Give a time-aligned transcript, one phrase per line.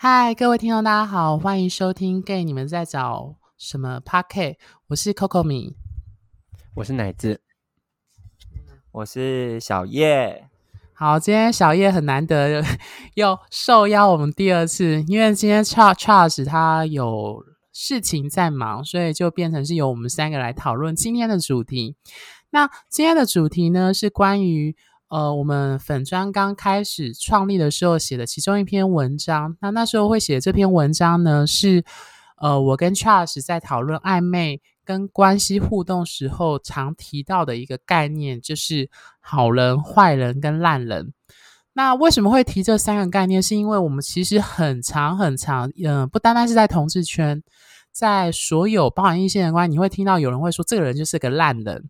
[0.00, 4.52] 嗨，各位听众，大家好，欢迎收听《Gay 你们在找什么 Podcast》，
[4.86, 5.74] 我是 Coco 米，
[6.76, 7.40] 我是奶子，
[8.92, 10.46] 我是小叶。
[10.94, 12.64] 好，今天小叶很难得
[13.14, 21.96] 又受邀我们第二次，因为今天 Charles Charles 他有事情在忙，所以就变成是由我们三个来讨论今天的主题。
[22.50, 24.76] 那今天的主题呢，是关于。
[25.08, 31.82] 呃，我们粉专刚开始创立的时候写的其中一篇文章，那那时候会写这篇文章呢，是
[32.36, 41.12] 呃，我跟 Charles 在讨论暧昧跟关系互动时候常提到的一个概念，就是好人、坏人跟烂人。
[41.72, 43.42] 那为什么会提这三个概念？
[43.42, 47.42] 是因为我们其实很长很长，嗯、不单单是在同志圈，
[47.92, 51.88] 在所有包含异性的关系，你会听到有人会说，这个人就是个烂人。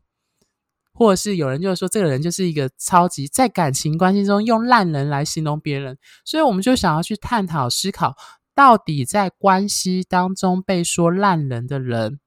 [0.99, 8.17] 或者是有人就是说，这个人就是一个超级在感情关系中用烂人来形容别人，所以我们就想要去探讨思考，
[8.53, 12.19] 到底在关系当中被说烂人的人，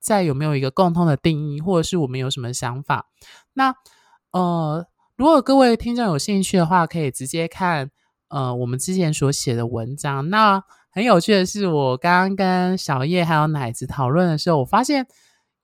[0.00, 3.06] 在有没有一个共通的定义，或者是我们有什么想法？
[3.52, 3.72] 那
[4.32, 4.84] 呃，
[5.16, 7.92] 如果各位听众有兴趣的话，可以直接看
[8.28, 10.28] 呃我们之前所写的文章。
[10.30, 15.06] 那很有趣的是，我刚刚跟小叶还有奶子讨论的时候，我发现。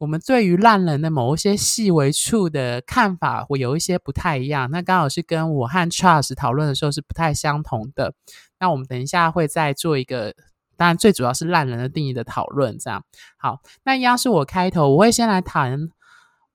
[0.01, 4.71] 我们对于烂人的某一些细微处的看法，会有一些不太一样。
[4.71, 8.15] 那刚好是跟我和 Charles 讨论的时候是不太相同的。
[8.59, 10.35] 那我们等一下会再做一个，
[10.79, 12.79] 当然最主要是烂人的定义的讨论。
[12.79, 13.05] 这样
[13.37, 15.91] 好，那一样是我开头，我会先来谈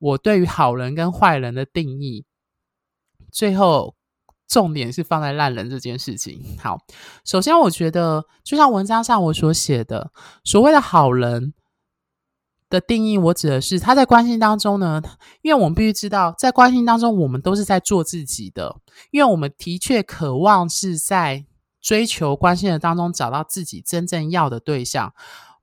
[0.00, 2.24] 我对于好人跟坏人的定义，
[3.30, 3.94] 最后
[4.48, 6.56] 重点是放在烂人这件事情。
[6.58, 6.80] 好，
[7.24, 10.10] 首先我觉得就像文章上我所写的，
[10.42, 11.54] 所谓的好人。
[12.68, 15.00] 的定义，我指的是他在关系当中呢，
[15.42, 18.76] 因为我们必须知道，在关系当中，我们都是在做自己的，
[19.12, 21.46] 因为我们的确渴望是在
[21.80, 25.14] 追求关系的当中找到自己真正要的对象。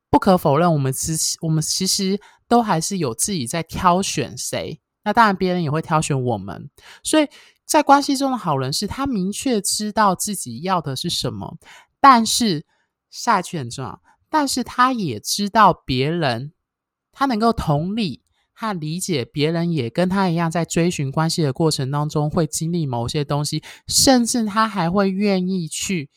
[0.10, 6.70] 不可否认，我们其实我们其实都还是有自己在挑选谁，那当然别人也会挑选我们。
[7.04, 7.28] 所以
[7.66, 11.58] 在关系中的好人是他明确知道自己要的是什么，
[12.00, 12.66] 但是
[13.10, 16.54] 下一句很重要，但是他也知道别人。
[17.14, 26.10] 他能够同理和理解别人，也跟他一样，在追寻关系的过程当中会经历某些东西，甚至他还会愿意去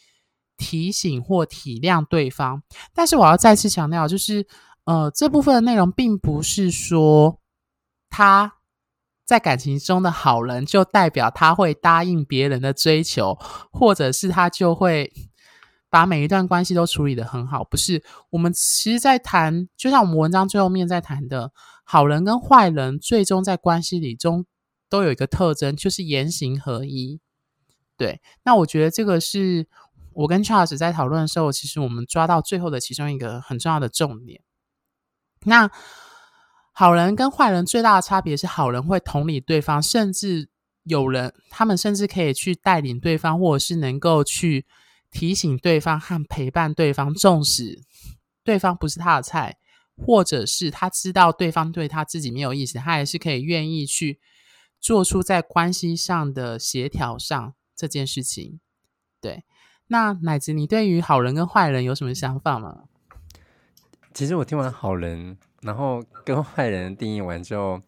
[0.57, 2.62] 提醒或体谅对方。
[2.93, 4.47] 但是我要再次强调，就是
[4.84, 7.39] 呃，这部分的内容并不是说
[8.11, 8.55] 他
[9.25, 13.39] 在感情中的好人，就代表他会答应别人的追求，
[13.71, 15.13] 或者是他就会。
[15.89, 18.03] 把每一段关系都处理得很好，不是？
[18.31, 21.53] 我们其实，在谈，就像我们文章最后面在谈的，
[21.85, 24.45] 好人跟坏人，最终在关系里中
[24.89, 27.21] 都有一个特征，就是言行合一。
[27.97, 29.69] 对，那我觉得这个是
[30.13, 34.43] 我跟 Charles 在讨论的时候，其实我们抓到最后的其中一个很重要的重点。
[35.45, 35.71] 那
[36.73, 40.51] 好人跟坏人最大的差别是，好人会同理对方，甚至
[40.83, 44.67] 有人他们甚至可以去带领对方，或者是能够去。
[45.16, 47.81] 提醒对方和陪伴对方，纵使
[48.44, 49.56] 对方不是他的菜，
[49.97, 54.21] 或者是他知道对方对他自己没有意思，他还是可以愿意去
[54.78, 58.60] 做出在关系上的协调上这件事情。
[59.19, 59.44] 对，
[59.87, 62.83] 那奶子，你对于好人跟坏人有什么想法吗？
[64.12, 67.81] 其实我听完好人，然后跟坏人定义完之后，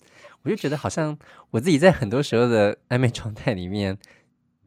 [0.44, 1.18] 我就觉得好像
[1.50, 3.98] 我自己在很多时候的暧昧状态里面。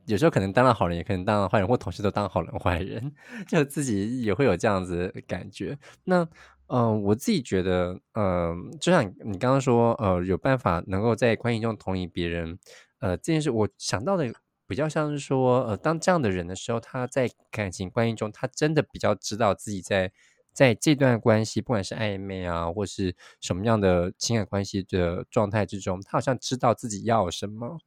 [0.05, 3.13] 有时候可能当了好人，也可能当了坏人，或同时都当好人坏人，
[3.47, 5.77] 就自己也会有这样子感觉。
[6.03, 6.27] 那，
[6.67, 12.57] 嗯、我自己觉得，嗯、就像你刚刚说，呃，有办法能够在关系中同理别人，
[12.99, 14.33] 呃，这件事我想到的
[14.67, 20.11] 比较像是说，呃，当这样的人的时候，他在感情关系中，他真的比较知道自己在
[20.53, 27.79] 在这段关系，不管是暧昧啊，或是什么样的情感关系的状态之中，他好像知道自己要什么。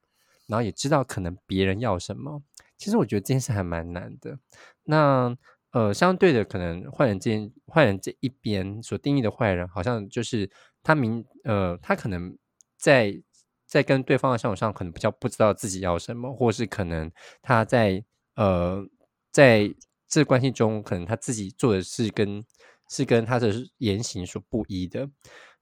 [0.47, 2.43] 然后也知道可能别人要什么，
[2.77, 4.39] 其实我觉得这件事还蛮难的。
[4.85, 5.37] 那
[5.71, 10.49] 呃，相对的，可能坏人这坏人这一边所定义的坏人，好像就是
[10.83, 12.37] 他明呃，他可能
[12.77, 13.21] 在
[13.67, 17.11] 在跟对方的相处上，可能比较不知道自己要什么，或是可能
[17.43, 18.05] 他在
[18.37, 18.87] 呃
[19.33, 19.75] 在
[20.07, 22.45] 这关系中，可能他自己做的事跟
[22.89, 25.11] 是跟他的言行所不一的。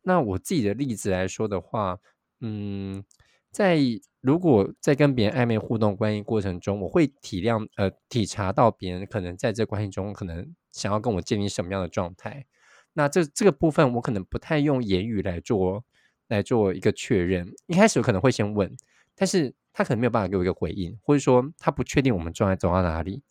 [0.02, 1.98] 那我自己的例子来说的话，
[2.40, 3.02] 嗯。
[3.52, 3.78] 在
[4.20, 12.46] 如果在跟别人暧昧互动关系过程中，我会体谅呃体察到别人可能在这关系中可能想要跟我建立什么样的状态，
[12.94, 15.84] 那这这个部分我可能不太用言语来做
[16.28, 17.52] 来做一个确认。
[17.66, 18.74] 一开始我可能会先问，
[19.14, 23.22] 但是他可能没有办法给我一个回应，或者说他不确定我们状态走到哪里。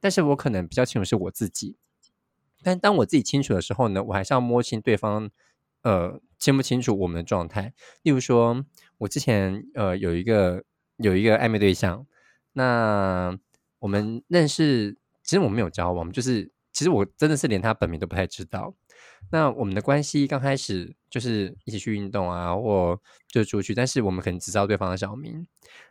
[0.00, 1.76] 但是我可能比较清楚是我自己。
[2.62, 5.30] 但当我自己清楚的时候呢，我还是要摸清对方，
[5.82, 7.72] 呃，清不清楚我们的状态。
[8.02, 8.64] 例如说，
[8.98, 10.64] 我之前呃有一个
[10.96, 12.06] 有一个暧昧对象，
[12.52, 13.36] 那
[13.78, 18.74] 我们认识，其实我们没有交往，就是其实我真的是连他本名都不太知道。
[19.30, 25.46] 那我们的关系刚开始就是一起去运动啊，或就出去，但是我们可能只知道对方的小名。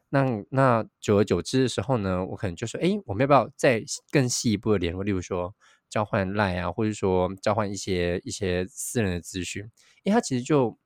[0.09, 5.03] 那那久而久之的时候呢，我可能就说，哎，我们要不要再更细一步的联络？
[5.03, 5.53] 例如说
[5.89, 9.69] 交换赖啊，或者说交换一些一些私人的资讯。
[10.07, 10.77] 因为他其实就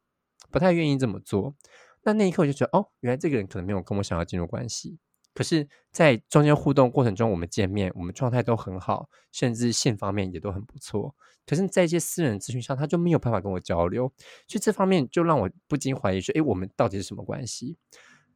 [0.50, 1.56] 不太愿意这么做。
[2.02, 4.98] 那那一刻我就觉得，哦，原来这个人可能没有跟我想要进入关系。
[5.36, 11.16] 可是，在中间互动过程中，我们见面，我们状态都很好，甚至性方面也都很不错。
[11.46, 14.12] 可是，在一些私人咨询上，他就没有办法跟我交流，
[14.48, 17.78] 所以这方面就让我不禁怀疑说，诶，我们到底是什么关系？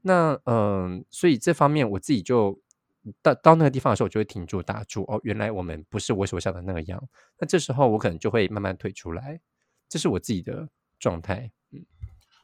[0.04, 2.62] 那嗯、所以这方面我自己就
[3.24, 5.02] 到到那个地方的时候，我就会停住打住。
[5.08, 7.04] 哦，原来我们不是我所想的那个样。
[7.40, 9.42] 那这时候我可能就会慢慢退出来，
[9.96, 10.68] 这是我自己的
[11.00, 11.50] 状态。
[11.72, 11.86] 嗯，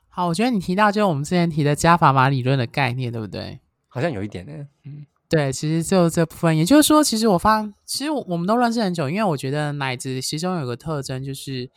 [0.08, 3.60] 好，我觉得你提到就是我们之前提的加法码理论的概念，对不对？
[3.90, 4.54] 好像有一点呢。
[4.86, 11.70] 嗯，对，其实就这部分，也就是说，其实我发，其实我们都认识很久，因为我觉得奶子其中有个特征就是。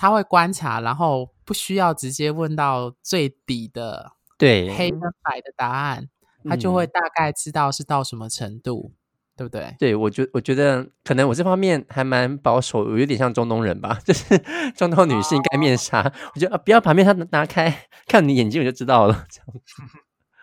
[0.00, 6.08] 他会观察，然后不需要直接问到最底的对黑跟白的答案，
[6.44, 8.97] 他就会大概知道是到什么程度，嗯、
[9.38, 9.72] 对不对？
[9.78, 14.36] 对，我觉我觉得可能我这方面还蛮保守，我有点像中东人吧， 就是
[14.74, 19.82] 中东女性盖面纱，哦、我觉得啊，不要把面纱拿开，看你眼睛我就知道了，这样子。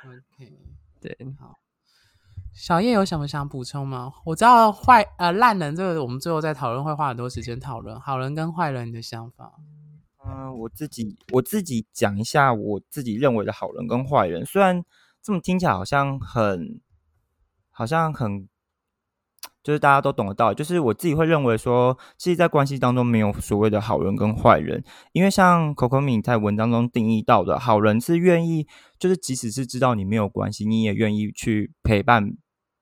[0.07, 0.53] OK，
[1.01, 1.59] 对，好。
[2.53, 4.13] 小叶有什么想补充吗？
[4.23, 9.51] 我知道坏呃烂人这个，我们最后再讨论会花很多时间讨论好人跟坏人的想法。
[10.25, 14.81] 嗯、呃，我自己我自己讲一下我自己认为的好人跟坏人，虽然
[15.21, 16.79] 这么听起来好像很
[17.71, 18.47] 好像很
[19.65, 28.67] 就是大家都懂得到，就是我自己会认为说，其实，在关系当中没有所谓的好人跟坏人，因为像 Coco 米在文章中定义到的好人是愿意，
[28.99, 32.37] 就是即使是知道你没有关系，你也愿意去陪伴。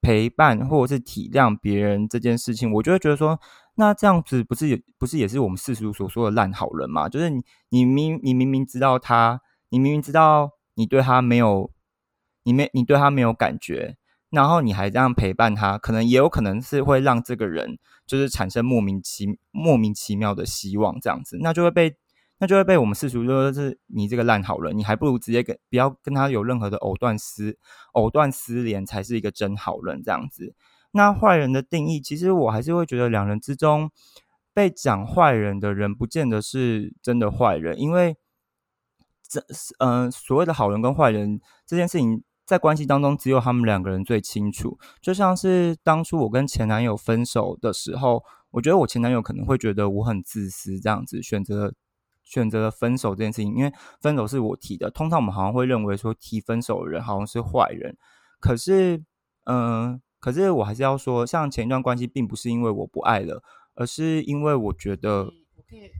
[0.06, 3.40] 陪伴或者是体谅别人这件事情，我就会觉得说，
[3.76, 7.08] 那这样子不是也不是也是我们世俗所说的烂好人嘛？
[7.08, 9.40] 就是你你明你明明知道他，
[9.70, 11.72] 你明明知道你对他没有，
[12.44, 13.96] 你没你对他没有感觉，
[14.34, 21.96] 然后你还这样陪伴他，可能也有可能是会让这个人就是产生莫名其莫名其妙的希望，这样子，那就会被。
[22.40, 27.58] 那就会被我们世俗说是你这个烂好人，你还不如直接跟不要跟他有任何的藕断丝
[27.94, 30.54] 藕断丝连，才是一个真好人这样子。
[30.92, 33.90] 那坏人的定义，其实我还是会觉得两人之中
[34.54, 38.18] 被讲坏人的人，不见得是真的坏人，因为
[39.26, 39.42] 这
[39.78, 44.78] 嗯、所谓的好人跟坏人这件事情，在关系当中只有他们两个人最清楚。
[45.02, 51.74] 就像是当初我跟前男友分手的时候，我觉得我前男友可能会觉得我很自私，这样子选择。
[52.26, 54.90] 选择了分手这件事情，因为分手是我提的。
[54.90, 57.98] 通常我们好像会认为说提分手的人好像是坏人，
[58.40, 59.04] 可是，
[59.44, 63.44] 嗯、呃，可是我还是要说，像前一段关系，并不是因为我不爱了，
[63.76, 65.92] 而是因为我觉得，我可以，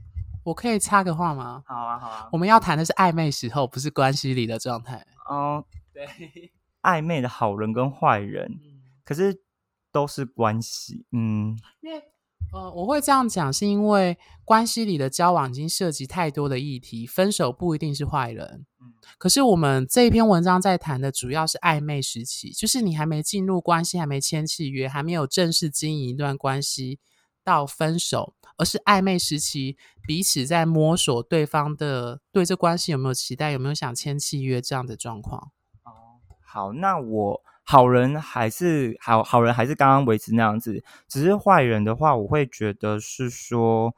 [0.44, 1.62] 我可以插个话吗？
[1.66, 2.28] 好啊，好啊。
[2.32, 5.06] 我们要谈的是暧昧时候，不是关系里的状态。
[5.28, 5.62] 哦，
[5.94, 6.52] 对，
[6.82, 9.42] 暧昧的好人跟坏人，嗯、可是
[9.90, 12.02] 都是关系，嗯，因为。
[12.52, 18.64] 呃，我会这样讲，是因为关系里的交往已经涉及太多的议题，分手不一定是坏人。
[18.80, 27.00] 嗯，可是我们这一篇文章在谈的主要是暧昧时期，就是你还没进入关系，还没签契约，还没有正式经营一段关系
[27.42, 35.50] 到分手，而是暧昧时期，彼此在摸索对方的对这关系有没有期待，有没有想签契约这样的状况。
[36.54, 37.42] 好，那我。
[37.66, 43.96] 好人还是好好人还是刚刚维持那样子，只是坏人的话，我会觉得是说，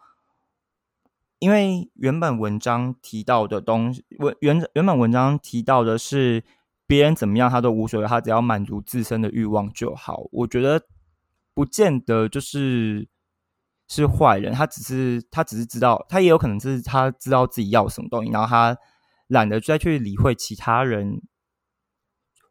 [1.40, 6.44] 因为原本文章提到的东西，文原原本文章提到的是
[6.86, 10.28] 别人怎么样他都无所谓，他只要满足自身的欲望就好。
[10.30, 10.80] 我觉得
[11.52, 13.08] 不见得就是
[13.88, 18.78] 是坏人，他只是他只是知道，他也有可能是他知道自己要什么东西，然后他
[19.26, 21.20] 懒得再去理会其他人。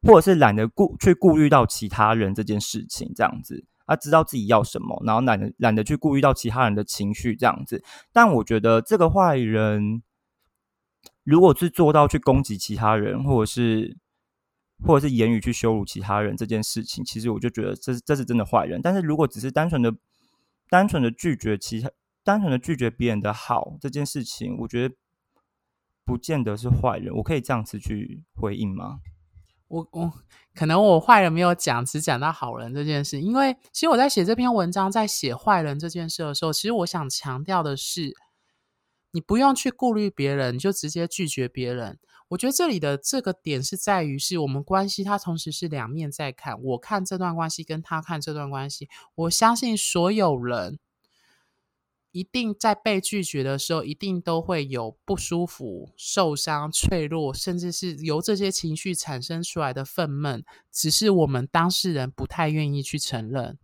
[0.06, 7.84] 或者是懒得顾去顾虑到其他人这件事情，这样子，他知道自己要什么，然后懒得懒得去顾虑到其他人的情绪，这样子。
[8.14, 10.04] 但我觉得这个坏人，
[11.24, 13.98] 如果是做到去攻击其他人，或者是
[14.84, 18.82] 或者是言语去羞辱其他人这件事情，其实我就觉得这是这是真的坏人。
[18.82, 19.94] 但是如果只是单纯的
[20.70, 21.90] 单纯的拒绝其他，
[22.24, 24.96] 单纯的拒绝别人的好这件事情，我觉得
[26.04, 27.14] 不见得是坏人。
[27.16, 29.00] 我可以这样子去回应吗？
[29.68, 30.14] 我我
[30.54, 33.22] 可能我坏人没有讲，只讲到好人这件事。
[33.22, 38.14] 因为其实我在写这篇文章，在写坏人这件事的时候，其实我想强调的是，
[39.12, 42.00] 你不用去顾虑别人，就直接拒绝别人。
[42.30, 46.62] 我觉得这里的这个点是在于，是我们关系它同时是两面在看。
[46.62, 50.80] 我看这段关系，跟他看这段关系，我相信所有人。
[52.16, 63.60] 一定在被拒绝的时候，一定都会有不舒服、受伤、脆弱，甚至是由这些情绪产生出来的愤懑，只是我们当事人不太愿意去承认。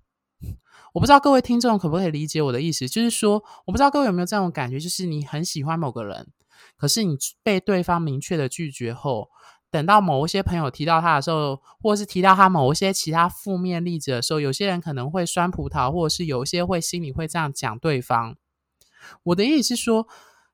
[0.91, 6.27] 我不知道各位听众可不可以理解我的意思，就是说，我不知道各位有没有这种感觉，就是你很喜欢某个人，
[6.75, 9.29] 可是你被对方明确的拒绝后，
[9.69, 18.35] 等到某一些朋友提到他的时候，或是提到他某一些其他负面例子的时候，有些人可能会酸葡萄，或者是有一些会心里会这样讲对方。
[19.23, 20.07] 我的意思是说，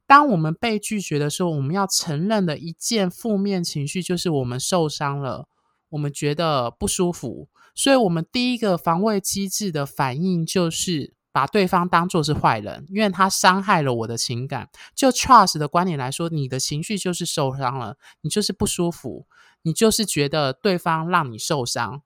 [0.06, 5.48] 当我们被拒绝的时候，我们要承认的一件负面情绪就是我们受伤了，
[5.90, 14.70] 我们觉得不舒服，所以我们第一个防卫机制的反应就是把对方当作是坏人，因为他伤害了我的情感。
[14.96, 19.28] 就 Charles 的观点来说，你的情绪就是受伤了，你就是不舒服，
[19.64, 22.02] 你就是觉得对方让你受伤，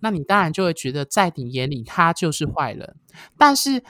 [0.00, 2.96] 那你当然就会觉得在你眼里他就是坏人，
[3.38, 3.82] 但是。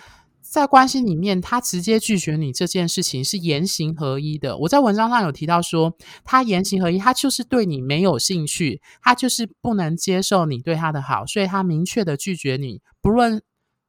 [0.49, 4.57] 在关系里面，他直接拒绝你这件事情是言行合一的。
[4.59, 12.81] 我在文章上有提到说，他言行合一，他就是对你没有兴趣，他就是不能接受你对他的好，所以他明确的拒绝你。
[13.03, 13.43] 不论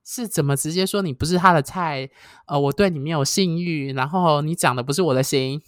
[0.04, 2.10] 是怎么直接说你不是他的菜，
[2.48, 5.62] 呃，我对你没有性欲，然后你讲的不是我的心，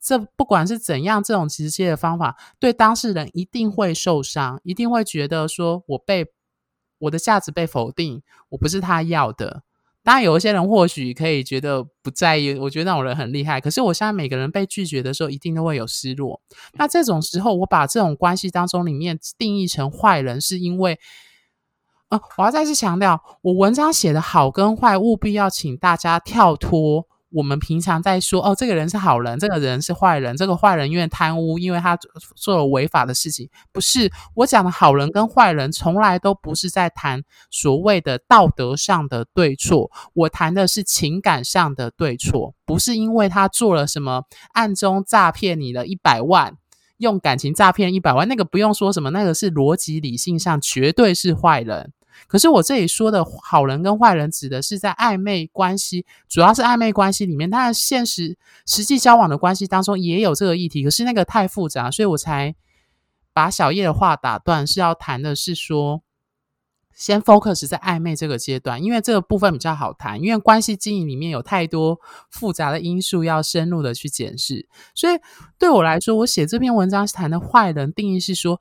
[0.00, 6.26] 这不管是怎样，这种直接的方法对当事人一定会受伤，一定会觉得说我被
[6.98, 9.62] 我的价值被否定，我不是他要的。
[10.04, 13.60] 当然，有一些人或许可以觉得不在意，我觉得那种人很厉害。
[13.60, 16.40] 可是，我相信每个人被拒绝的时候，一定都会有失落。
[16.74, 20.98] 那这种时候，我把这种关系当中里面定义成坏人，是因为，
[22.08, 27.06] 呃，我要再次强调，我文章写的好跟坏，务必要请大家跳脱。
[27.32, 30.36] 我们平常在说哦，这个人是好人，这个人是坏人。
[30.36, 31.98] 这个坏人因为贪污，因为他
[32.36, 33.48] 做了违法的事情。
[33.72, 39.90] 不是，我讲的好人跟坏人，从来都不是在谈所谓的道德上的对错。
[40.14, 46.56] 我谈的是情感上的对错，不是因为他做了什么暗中诈骗你的一百万，
[46.98, 51.92] 用感情诈骗一百万，那个不用说什么，那个是逻辑理性上绝对是坏人。
[52.26, 57.48] 可是我这里说的好人跟坏人，指的是在暧昧关系，主要是暧昧关系里面。
[57.50, 62.54] 当然，现实实际交往的关系当中也有这个议题，可是那个太复杂，所以我才
[63.32, 66.02] 把小叶的话打断，是要谈的是说，
[66.94, 74.68] 先 focus 在暧昧这个阶段，因为这个部分比较好谈，因为关系经营里面有太多复杂的因素要深入的去检视。
[74.94, 75.18] 所以
[75.58, 78.60] 对我来说，我写这篇文章是谈的坏人定义是说。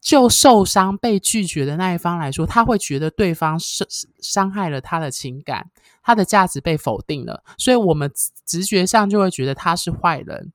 [0.00, 3.86] 就受伤、被拒绝的那一方来说，他会觉得对方伤
[4.20, 5.70] 伤害了他的情感，
[6.02, 8.10] 他的价值被否定了，所以我们
[8.44, 10.52] 直觉上就会觉得他是坏人。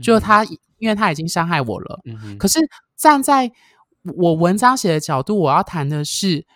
[0.00, 0.44] 就他，
[0.78, 2.00] 因为他已经伤害我了。
[2.38, 2.60] 可是
[2.96, 3.50] 站在
[4.16, 6.46] 我文章写的角度，我要谈的是。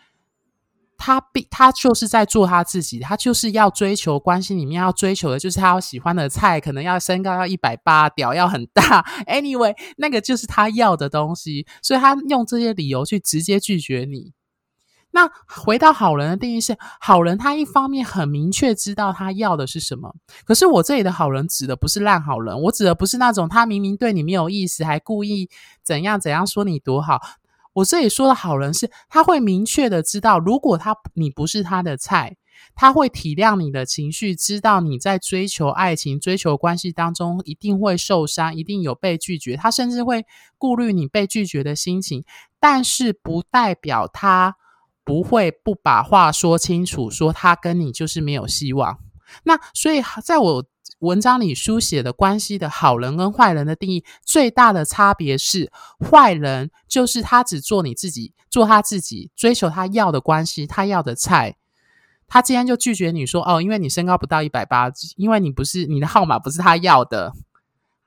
[1.00, 9.06] 他必他就是在做他自己，他就是要追求关系里面要追求的，就是他要喜欢的菜，可能要身高要一百八，屌要很大。
[9.28, 14.32] Anyway，那个就是他要的东西，所以他用这些理由去直接拒绝你。
[15.18, 25.50] 那回到好人的定义是，好人他一方面很明确知道他要的是什么，可是我这里的好人指的不是烂好人，我指的不是那种他明明对你没有意思，还故意
[25.82, 27.20] 怎样怎样说你多好。
[27.72, 32.36] 我这里说的好人是，他会明确的知道，如果他你不是他的菜，
[32.76, 40.24] 他会体谅你的情绪，知道你在追求爱情、追求关系当中一定会受伤，一定有被拒绝，他甚至会
[40.58, 42.24] 顾虑你被拒绝的心情，
[42.60, 44.54] 但是不代表他
[45.08, 48.98] 不会不把话说清楚，说他跟你就是没有希望。
[49.44, 50.64] 那所以，在我。
[51.00, 61.56] 文章里书写的关系的好人跟坏人的定义，最大的差别是，坏人就是他只做你自己，做他自己，追求他要的关系，他要的菜。
[62.26, 67.32] 他今天就拒绝你说，哦，因为你身高不到一百八，因为你不是你的号码不是他要的，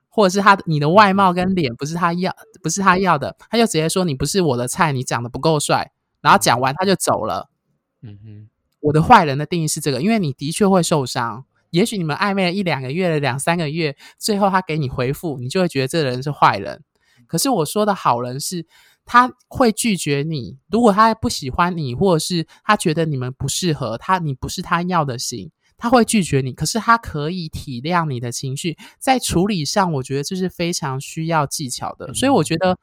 [0.09, 7.49] 或者是他你的外貌跟脸不是他要，不是他要的，他就直接说你不是我的菜，你长得不够帅，然后讲完他就走了。
[8.01, 8.49] 嗯哼，
[8.79, 11.45] 我的坏人的定义是这个，因为你的确会受伤。
[11.71, 16.83] 也许你们暧昧了一两个月了，两三个月，最后他给你回复，你就会觉得这个人是坏人。
[17.27, 18.65] 可是我说的好人是，
[19.05, 20.57] 他会拒绝你。
[20.69, 26.51] 如果他不喜欢你，或者是他觉得你们不适合，他你不是他要的型，他会拒绝你。
[26.51, 32.13] 可是他可以体谅你的情绪，在处理上，我觉得这是非常需要技巧的。
[32.13, 32.77] 所以我觉得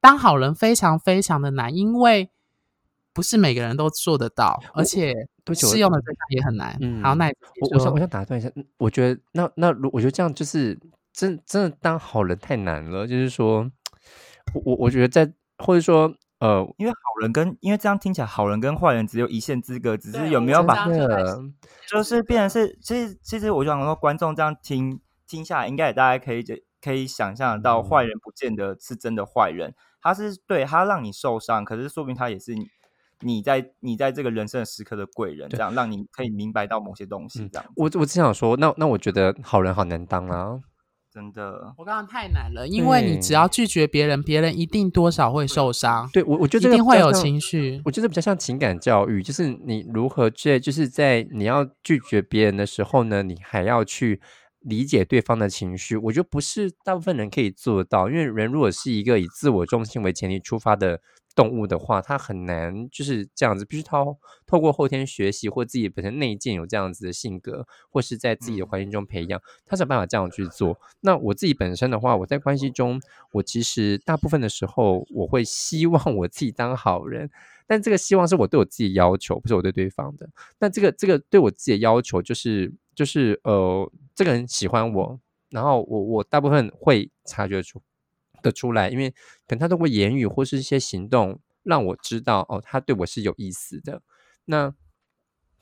[0.00, 2.28] 当好人非常非常的难，因为
[3.12, 5.14] 不是每个人都做得到，而且
[5.54, 6.76] 适用的对象也很难。
[6.80, 7.26] 嗯，好，那
[7.60, 10.78] 我我想我想打断一下，我觉得那那如我觉得这样就是
[11.12, 13.70] 真真的当好人太难了，就是说，
[14.54, 16.14] 我我我觉得在或者说。
[16.42, 21.40] 呃，因为好人跟因为这样听起来，好人跟坏人只有一线之隔，只是有没有把那个，
[21.88, 26.44] 就是变成是，其实其实我想说，观众这样听听下来，应该也大家可以
[26.80, 32.66] 可以想象得到，坏人不见得是真的坏人，他是对他让你受伤，可是说明他也是你
[33.42, 37.46] 在你在这个人生的时刻的贵人，这样让你可以明白到某些东西。
[37.52, 40.58] 这样，我我只想说，那那我觉得好人好难当啊。
[41.14, 46.08] 真的，我刚刚太难了，因为你只要拒绝别人，别人一定多少会受伤。
[46.10, 47.82] 对，我我觉得一定会有情绪。
[47.84, 54.22] 我觉得比较像情感教育，就是你如何在就是在你要拒绝别人的时候呢，你还要去
[54.60, 55.98] 理解对方的情绪。
[55.98, 61.00] 我觉得不是大部分人可以做到，因为人如果是一个以自我中心为前提出发的。
[61.34, 70.78] 动物的话，它很难就是这样子，必须透透过后天学习或自己本身内建有这样子的性格，或是在自己的环境中培养，他才有办法这样去做。
[71.00, 73.00] 那我自己本身的话，我在关系中，
[73.32, 77.30] 我其实大部分的时候，我会希望我自己当好人，
[77.66, 80.28] 但这个希望是我对我自己要求，不是我对对方的。
[80.58, 85.18] 那这个这个对我自己的要求，就是就是呃，这个人喜欢我，
[85.50, 87.80] 然后我我大部分会察觉出。
[88.42, 89.10] 的出来，因为
[89.46, 94.02] 可能他通过言语或是一些行动让我知道哦，他对我是有意思的。
[94.46, 94.74] 那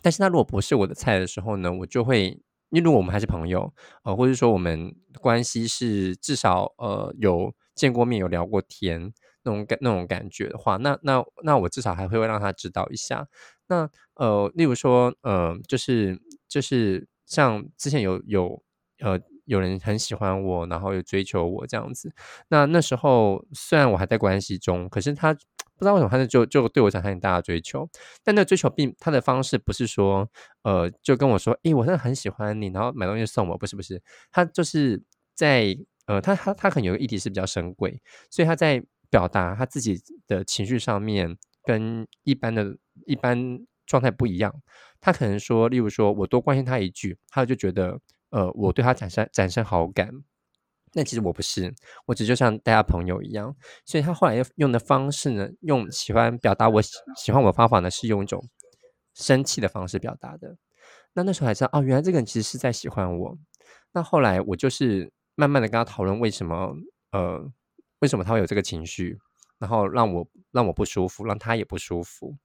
[0.02, 2.25] 但是他如果不是我的菜的时候呢，我就会，
[2.70, 3.72] 因为如果我们还是朋友，
[4.02, 9.12] 呃，或者说我们关系是至少呃有见过面、有聊过天
[9.44, 13.28] 那种感那种感觉的话，那那那我至少还会让他知道一下。
[13.68, 16.18] 那呃，例如说呃，就是
[16.49, 18.62] 就是像之前有有
[19.00, 19.20] 呃。
[19.50, 22.12] 有人很喜欢我，然后有追求我这样子。
[22.50, 27.88] 那那时候虽然我还在关系中，可是他不知道为什么，他就就对我产生很大的追求。
[28.23, 30.28] 但那追求并他的方式不是说，
[30.62, 34.00] 呃，就跟我说，诶，我真的很喜欢你，然后买东西送我，不是不是。
[34.30, 35.02] 他就是
[35.34, 44.54] 在呃，他他他可能有个议题是比较深贵，所以他在表达他自己的情绪上面跟一般的一般状态不一样。
[45.00, 47.99] 他可能说，例如说我多关心他一句，他就觉得。
[48.30, 50.10] 呃，我对他产生产生好感，
[50.93, 51.75] 那其实我不是，
[52.06, 58.43] 我只就像大家朋友一样，所以他后来用的方式呢，用喜欢表达我喜欢我的方法呢，是用一种
[59.14, 60.56] 生气的方式表达的。
[61.12, 63.36] 那那时候还知道，哦，原来这个人其实是在喜欢我。
[63.93, 66.73] 那后来我就是慢慢的跟他讨论为什么，
[67.10, 67.50] 呃，
[67.99, 69.19] 为什么他会有这个情绪，
[69.58, 72.36] 然后让我让我不舒服，让他也不舒服。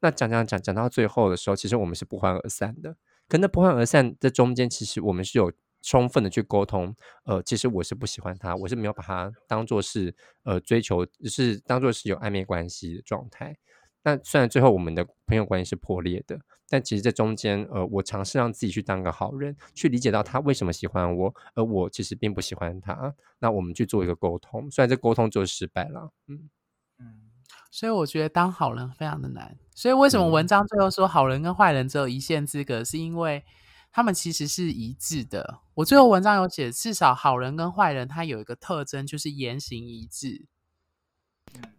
[0.00, 2.96] 那讲讲讲讲到最后的时候，其实我们是不欢而散的。
[3.28, 6.94] 可那不欢而散的中间，其实我们是有充分的去沟通。
[7.24, 13.56] 呃，其实我是不喜欢他，我是没有把他当做是呃追求，是当做是有暧昧关系的状态。
[14.02, 23.14] 那虽然最后我们的朋友关系是破裂的，但其实这中间，呃，我尝试让自己去当个好人，去理解到他为什么喜欢我，而我其实并不喜欢他。
[23.38, 26.50] 那我们去做一个沟通，虽然这沟通就失败了，嗯。
[27.74, 29.58] 所以我觉得当好人非常的难。
[29.74, 33.44] 所以为什么文章最后说好人跟坏人只有一线之隔，是因为
[33.90, 35.58] 他们其实是一致的。
[35.74, 40.46] 我最后文章有写，至少好人跟坏人他有一个特征，就是言行一致。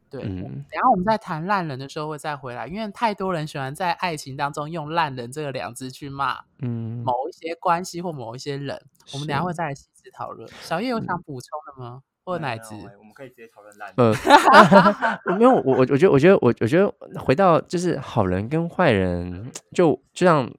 [0.10, 8.86] 对，嗯、等下我们在谈烂人的时候会再回来，因为太多人喜欢在爱情当中用烂人这个两字去骂，嗯，某一些关系或某一些人。
[9.14, 10.50] 我们等下会再来细致讨论。
[10.62, 12.02] 小叶有想补充的吗？
[12.04, 13.94] 嗯或奶子，我们可以直接讨论烂。
[13.98, 20.52] 呃，没有，我我我觉得，我觉得，我我觉得回到就是好人跟坏人，就就像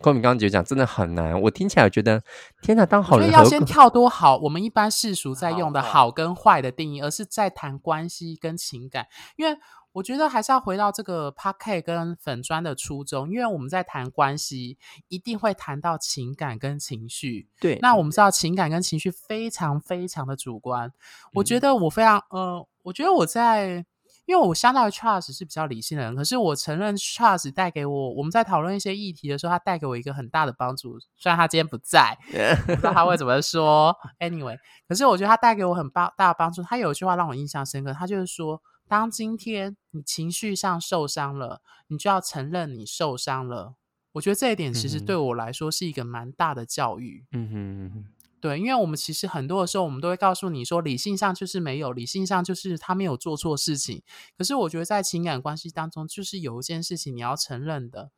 [0.00, 1.38] 郭敏刚刚姐讲，真的很难。
[1.42, 2.22] 我听起来觉得，
[2.62, 4.38] 天哪，当好人要先跳多好。
[4.38, 9.06] 我们一般世俗在用的好跟坏的定义，而是在谈关系跟情感，
[9.36, 9.58] 因为。
[9.92, 17.48] 我觉得还是要回到这个 Podcast 跟粉砖的初衷，因为我们在谈关系，一定会谈到情感跟情绪。
[17.60, 20.88] 对，那我们知道情感跟情绪非常非常的主观。
[20.88, 20.92] 嗯、
[21.34, 23.84] 我觉得我非常呃，我觉得我在，
[24.26, 31.00] 因为我相当于 Charles 是比较理性的人，可是我承认 Charles 带给我，我们在讨论一些议题的时候，他带给我一个很大的帮助。
[31.16, 32.16] 虽然他今天不在，
[32.64, 33.96] 不知道他会怎么说。
[34.20, 34.56] Anyway，
[34.88, 36.62] 可是我觉得他带给我很大的帮助。
[36.62, 38.62] 他有一句话让我印象深刻，他就是说。
[38.90, 43.76] 当今天你情绪上受伤了，你就要承认你受伤了。
[44.10, 47.24] 我觉得这一点其实对我来说是一个蛮大的教育。
[47.30, 48.04] 嗯哼，
[48.40, 54.02] 对，因为我们其实很多的时候，我们都会告诉你说，理性上就是没有，理性上就是他没有做错事情。
[54.36, 58.10] 可是我觉得在情感关系当中，就是有一件事情你要承认的，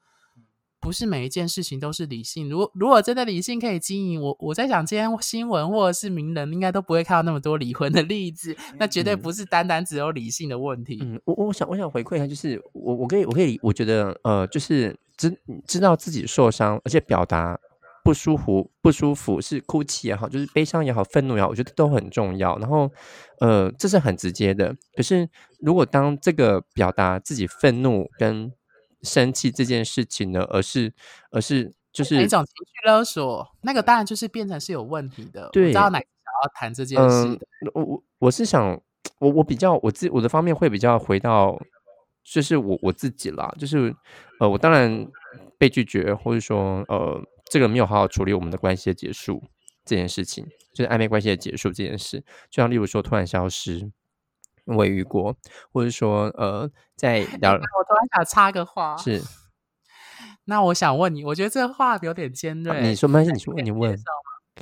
[0.83, 2.51] 不是每一件事情都是理性。
[2.51, 8.55] 如果如果真的理性可以经营，我我在想，今天新闻或者是名人应该都不会看到那么多离婚的例子。
[8.79, 10.99] 那绝对不是单单只有理性的问题。
[11.01, 15.33] 嗯，我我想我想回馈一下，就是我我可以我可以我觉得呃，就是知
[15.69, 17.57] 知道自己受伤，而且表达
[18.03, 22.59] 不舒服不舒服是哭泣也好，就是悲伤也好，愤怒也好，我觉得都很重要。
[22.59, 22.91] 然后
[23.39, 24.75] 呃，这是很直接的。
[24.97, 25.29] 可是
[25.61, 28.53] 如果当这个表达自己愤怒跟
[29.03, 30.93] 生气这件事情呢，而是，
[31.31, 35.49] 而是就是一种情绪勒索，那个当然就是变成是有问题的。
[35.53, 36.07] 对，我知道哪想
[36.43, 37.47] 要谈这件事的。
[37.63, 38.81] 嗯、我我我是想，
[39.19, 41.61] 我我比较我自我的方面会比较回到，
[42.23, 43.95] 就是我我自己啦，就是
[44.41, 45.07] 呃，我当然
[45.59, 49.43] 被拒绝，或者说呃，这个没有好好处理我们的关系的结束
[49.85, 53.91] 这件事情，就是暧昧关系的结束这件事，就像例如说突然消失。
[54.65, 55.35] 我遇过，
[55.73, 57.53] 或者说，呃， 在聊。
[57.53, 59.23] 我突然想插个话，是。
[60.45, 62.77] 那我想问你，我觉得这个话有点尖锐。
[62.77, 63.97] 啊、你说没关系，你说你问，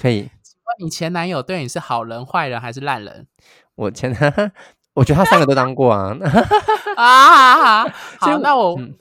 [0.00, 0.22] 可以。
[0.42, 3.26] 请问你前男友对你是好人、坏人还是烂人？
[3.76, 4.52] 我前男，
[4.94, 6.14] 我觉得他三个都当过啊。
[6.96, 8.78] 啊，好，好，那我。
[8.78, 8.98] 嗯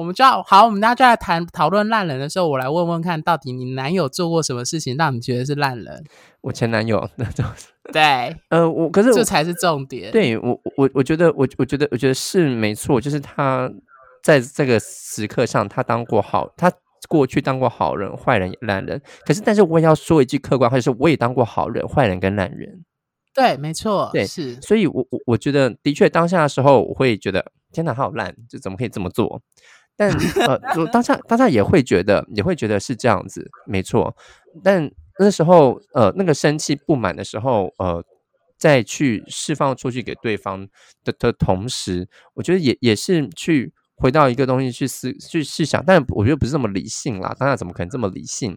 [0.00, 6.02] 我们就要好，我们大家就来谈讨论烂人的时候，我来问问看，到底你男友做过什么事情让你觉得是烂人？
[6.40, 7.44] 我前男友那种，
[7.92, 10.10] 对，呃，我可是这才是重点。
[10.10, 13.70] 对我，我我觉得，我我觉得，我觉得是没错，就是他
[14.22, 16.72] 在这个时刻上，他当过好，他
[17.06, 18.98] 过去当过好人、坏人、烂人。
[19.26, 22.86] 可是，但是我也要说一句客观话，就是我也当过好人、坏人跟烂人。
[23.34, 24.58] 对，没错，对，是。
[24.62, 29.40] 所以我我我觉得，的确当下的时候，我会觉得天哪，好烂，就怎么可以这么做？
[30.00, 30.08] 但
[30.48, 34.16] 呃，就当下当下也会觉得，也会觉得是这样子，没错。
[34.64, 38.02] 但那时候，呃，那个生气不满的时候，呃，
[38.56, 40.66] 再去释放出去给对方
[41.04, 47.36] 的的同时，我觉得也也是去回到一个东西去思去试想，但我觉得不是这么理性啦。
[47.38, 48.56] 当然，怎么可能这么理性？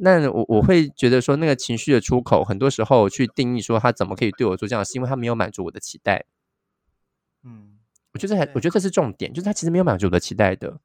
[0.00, 6.24] 那我我会觉得说，那个情绪的出口，很多时候去定义说他怎么可以对我做这样，是因为他没有满足我的期待。
[7.44, 7.73] 嗯。
[8.14, 10.80] 我觉得还，我觉得这是重点，就是他其实没有满足我的期待的。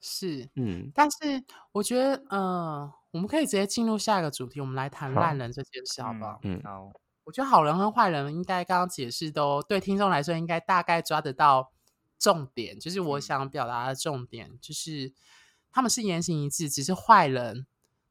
[0.00, 6.40] 是，嗯，但是我觉得，嗯、呃，我们可以直接进入下一个主题，我们来谈烂人这件事，好不好？
[6.42, 6.90] 嗯，好。
[7.24, 11.72] 我觉得好人和坏人应该刚刚解释都对听众来说应该大概抓得到
[12.18, 15.12] 重点，就是我想表达的重点，就是
[15.70, 17.66] 他们是言行一致，只是坏人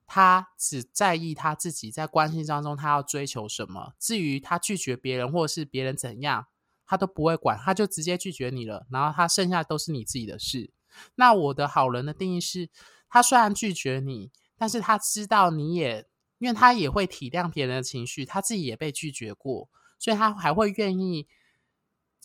[0.08, 6.48] 他只在意他自己在关系当中他要追求什么，至于他拒绝别人或是别人怎样。
[6.86, 10.72] 他都不会管，他就直接拒绝你了，然后他剩下都是你自己的事。
[11.16, 12.70] 那我的好人的定义是，
[13.10, 21.28] 他虽然拒绝你，但是他知道你也，因为他也会体谅别人的情绪，他自己也被拒绝过，所以他还会愿意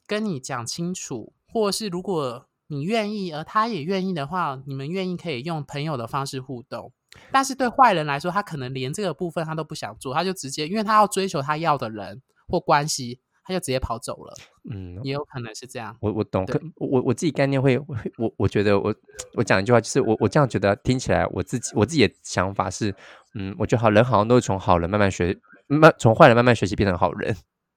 [0.06, 6.92] 跟你讲清楚，或者是如果你愿意，而他也愿意的话，你们愿意可以用朋友的方式互动。
[7.32, 13.20] 但是对坏人来说，他可能连这个部分他都不想做，他就直接，因为他要追求他要的人或关系。
[13.48, 14.34] 他就直接跑走了，
[14.70, 15.96] 嗯，也有可能是这样。
[16.00, 17.78] 我我懂，我我自己概念会，
[18.18, 18.94] 我我觉得我
[19.32, 22.94] 我讲一句话，就是我我这样觉得听起来，我自己我自己的想法是，
[23.34, 25.34] 嗯，我觉得好人好像都是从好人慢慢学，
[25.66, 27.34] 慢从坏人慢慢学习变成好人。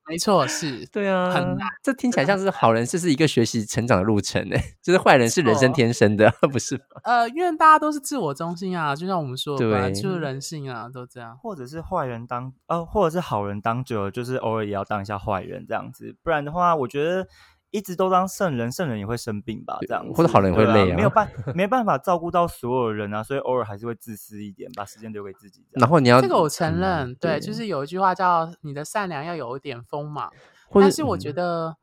[0.07, 1.67] 没错，是对啊，很难。
[1.81, 4.55] 这听起来像是好人，这是一个学习成长的路程呢。
[4.81, 6.83] 就是坏人是人生天生的， 不是吗？
[7.03, 11.37] 呃，因为大家都是自我中心啊，就像我们说的，对，就是人性啊，都这样。
[11.37, 16.15] 或者是坏人当呃，或者是好人当久了，就是偶尔也要当一下坏人这样子。
[16.23, 17.27] 不然的话，我觉得。
[17.71, 19.77] 一直都当圣人，圣人也会生病吧？
[19.87, 25.65] 这样，或者好人也会累啊，啊没有办没办法照顾到所有人啊，所以偶尔还是会自私一点，把时间留给自己。
[25.71, 30.31] 然后你要这个我承认，嗯、对，就是有一句话叫“你的善良要有一点锋芒”，
[30.73, 31.77] 但是我觉得，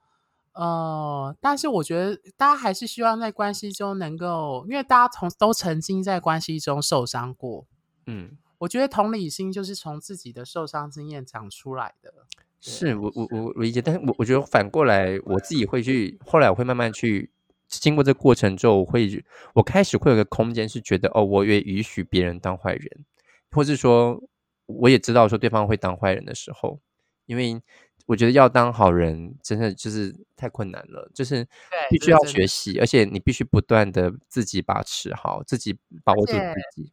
[0.53, 7.67] 嗯、呃，但是我觉得大家还是希望在关系中能够，因为大家从都曾经在关系中受伤过，
[8.07, 12.13] 嗯，我觉得同理心就是从自己的受伤经验长出来的。
[12.61, 17.31] 是我我我理解，但是我我觉得反过来，我自己会去，后来我会慢慢去
[17.69, 23.05] 经过这个过程之后，我会我开始会有个空间，是觉得哦，我也允许别人当坏人，
[23.53, 24.21] 或是说
[24.67, 26.81] 我也知道说对方会当坏人的时候，
[27.27, 27.63] 因为
[28.07, 31.47] 我觉得要当好人真的就是太困难了，就是
[31.91, 36.39] 必须要学习，而且你必须不断的自己把持好，自己把握住自
[36.75, 36.91] 己。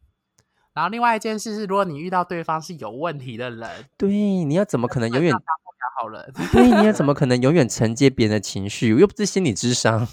[0.76, 6.32] 然后另外一件事是，如果你遇到对方是有问题的人，对，你要怎么可能永远当不了好人？
[6.52, 8.90] 对，你要怎么 可能永远承接别人的情绪？
[8.90, 10.06] 又不是心理智商。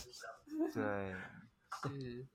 [0.74, 0.82] 对，
[1.92, 2.26] 是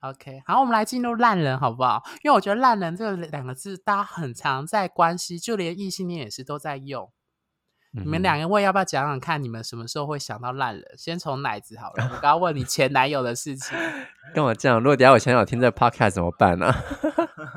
[0.00, 0.42] OK。
[0.44, 2.02] 好，我们来进入烂人，好不好？
[2.22, 7.10] 因为我觉得烂人这两个字，大家很常在关系，就连异性恋也是都在用。
[7.94, 10.84] 嗯、你们两位要不要讲讲看，你们什么时候会想到烂人？
[10.98, 12.04] 先从奶子好了。
[12.04, 13.74] 我刚刚问你前男友的事情。
[14.34, 14.78] 干嘛这样？
[14.78, 16.76] 如果等下我想想听这 podcast 怎么办呢、啊？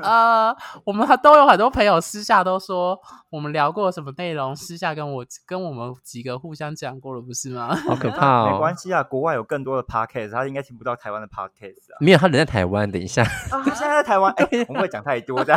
[0.02, 7.74] 呃，我们都有很多朋友私下都说我们聊过什么内容，私下跟我跟我们几个互相讲过了，不是吗？
[7.86, 8.50] 好可怕哦！
[8.52, 12.00] 没关系啊，国外有更多的 podcast，他应该听不到台湾的 podcast 啊。
[12.00, 12.90] 没有，他人在台湾。
[12.90, 14.32] 等一下，他现在在台湾。
[14.36, 15.54] 哎、欸， 我们会讲太多的。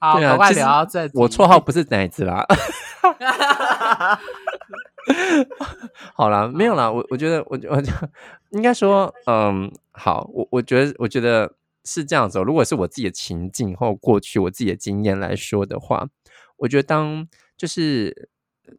[0.00, 1.08] 好，赶、啊、快聊到这。
[1.14, 2.44] 我绰号不是奶子啦。
[6.14, 6.90] 好啦，没有啦。
[6.90, 7.82] 我我觉得，我我
[8.50, 10.28] 应该说，嗯，好。
[10.32, 12.42] 我我觉得，我觉得是这样子、哦。
[12.42, 16.08] 如果是我自己的情境或过去我自己的经验来说的话，
[16.56, 18.28] 我觉得当就是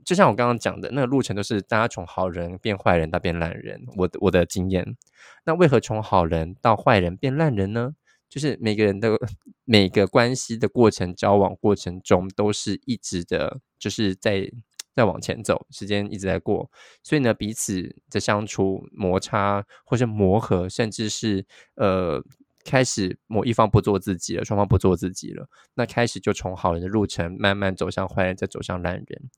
[0.04, 3.86] 就像我刚刚讲的那个路程，都是大家从好人变坏人到变烂人。
[3.96, 4.98] 我的我的经验，
[5.46, 7.96] 那为何从好人到坏人变烂人呢？
[8.28, 9.18] 就是每个人的
[9.64, 14.52] 每个关系的过程、交往过程中，都是一直的，就是在。
[14.98, 16.68] 在往前走，时间一直在过，
[17.04, 22.20] 所以呢，彼此的相处、摩擦或是磨合，甚至是呃，
[22.66, 29.30] 开始某一方不做自己了，双方不做自己了，那开始就从好人的路程慢慢走向坏人，再走向烂人。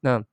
[0.00, 0.24] 那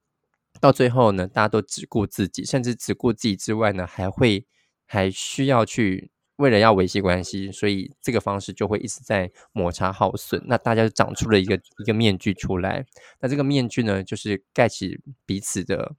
[0.59, 4.47] 到最后呢，大家都只顾自己，甚至只顾自己之外呢，还会
[4.87, 6.09] 还需要去。
[6.41, 10.41] 为了要维系关系，所以这个方式就会一直在摩擦耗损。
[10.47, 12.84] 那大家就长出了一个一个面具出来。
[13.19, 15.95] 那这个面具呢，就是盖起彼此的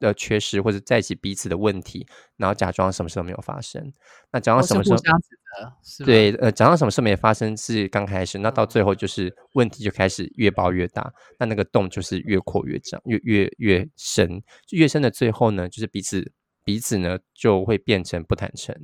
[0.00, 3.92] 的缺失，或者盖起彼此的问题，然后假装什么事都没有发生。
[4.32, 6.04] 那假装什么事？
[6.04, 8.38] 对，呃，假装什么事没发生是刚开始。
[8.38, 14.42] 那到最后就是问题就开始越爆越大，那那个洞就是越扩越长，越越越深。
[14.66, 16.32] 就越深的最后呢，就是彼此
[16.64, 18.74] 彼此呢就会变成不坦诚。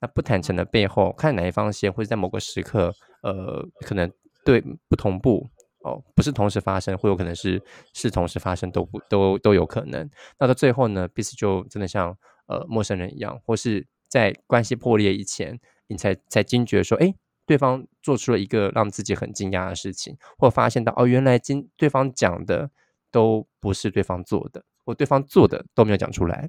[0.00, 4.10] 那不坦诚的背后，看哪一方先，或者在某个时刻，呃，可能
[4.44, 5.46] 对不同步
[5.84, 10.08] 哦，不是同时发生，会有可能是是同时发生，都不都都有可能。
[10.38, 22.70] 那到最后呢，彼此就真的像呃陌生人一样，或是在关系破裂以前，你才才惊觉说，哎，对方做出了一个让自己很惊讶的事情，或发现到哦，原来今对方讲的
[23.10, 26.48] 都不是对方做的，或对方做的都没有讲出来。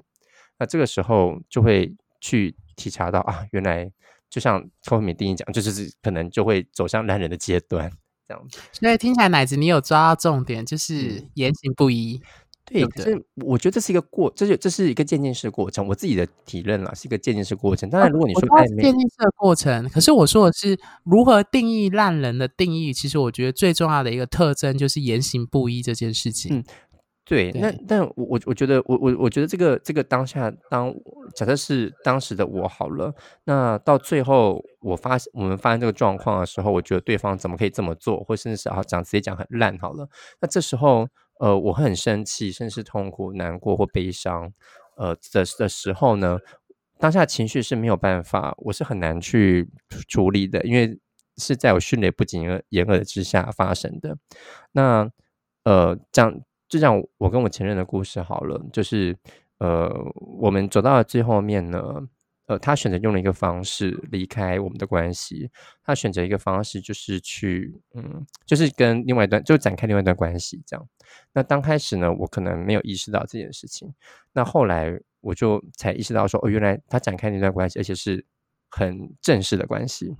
[0.58, 2.56] 那这个时候就会去。
[2.76, 3.90] 体察到啊，原来
[4.30, 7.90] 就像后面定义讲，就是可能就会走向烂人的阶段
[8.26, 8.58] 这样子。
[8.72, 12.20] 所以听起来奶子你有抓到重点，就是言行不一。
[12.70, 15.86] 嗯、对，可是我觉得这是一个过，这是这是一个渐进式过程。
[15.86, 17.90] 我自己的体认啦，是一个渐进式过程。
[17.90, 22.92] 当然，如果你说暧昧渐进式的过程，可是我说的是如何定义烂人的定义。
[22.92, 26.58] 其实我觉得最重要的一个特征就是言行不一这件事情。
[26.58, 26.64] 嗯
[27.32, 30.94] 对，那但我我我觉得我我我觉得这个这个当下当
[31.34, 33.10] 假设是当时的我好了，
[33.44, 40.06] 那到最后我发现我们发现这个状况的时候，我觉得对方怎么可以这么做，或甚至是啊讲直接讲很烂好了，
[40.42, 41.08] 那这时候
[41.40, 44.52] 呃我会很生气，甚至是痛苦、难过或悲伤，
[44.98, 46.36] 呃的的时候呢，
[46.98, 49.70] 当下情绪是没有办法，我是很难去
[50.06, 51.00] 处理的，因为
[51.38, 54.18] 是在我迅雷不及掩耳之下发生的。
[54.72, 55.08] 那
[55.64, 56.42] 呃这样。
[56.72, 59.14] 就像我跟我前任的故事好了，就是
[59.58, 59.92] 呃，
[60.40, 62.08] 我们走到了最后面呢，
[62.46, 65.50] 呃，他选择用了一个方式离开我们的关系，
[65.84, 70.88] 他选择一个方式就是去，嗯，就是跟另外一段就展开另外一段关系这样。
[71.34, 73.92] 那刚开始呢，我可能没有意识到这件事情，
[74.32, 78.24] 那后来我就才意识到说，哦，原来他展开那段关系，而且是
[78.70, 80.16] 很正式的关系。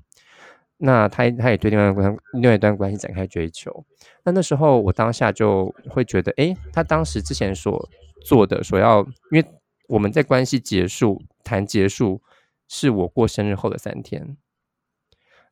[0.84, 3.84] 那他他也对另外一段另外一段关系展开追求，
[4.24, 7.88] 那那时候我当下就会觉得，诶，他当时之前所
[8.24, 8.98] 做的，所要，
[9.30, 9.44] 因为
[9.86, 12.20] 我们在关系结束谈结束，
[12.66, 14.36] 是我过生日后的三天，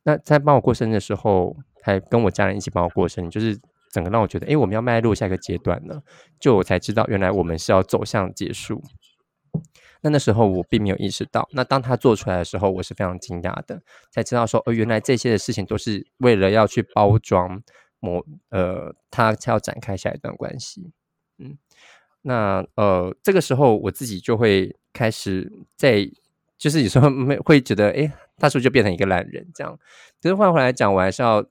[0.03, 3.57] 那在帮我过生日的时候，还跟我家人一起帮我过生日，就是
[3.93, 6.03] 整个让我觉得，诶，我们要迈入下一个阶段了，
[6.41, 8.83] 就我才知道，原来我们是要走向结束。
[10.03, 17.63] 那那时候我并没有意识到，那当他做出来的时候，我是非常惊讶的，才知道说，哦，原来这些的事情都是为了要去包装
[17.99, 20.91] 某呃，他才要展开下一段关系。
[21.37, 21.59] 嗯，
[22.23, 26.11] 那呃，这个时候我自己就会开始在，
[26.57, 29.79] 就是有时候没会觉得，诶，他是不是就变成一个烂人这样？
[30.23, 31.45] 可是换回来讲，我还是要，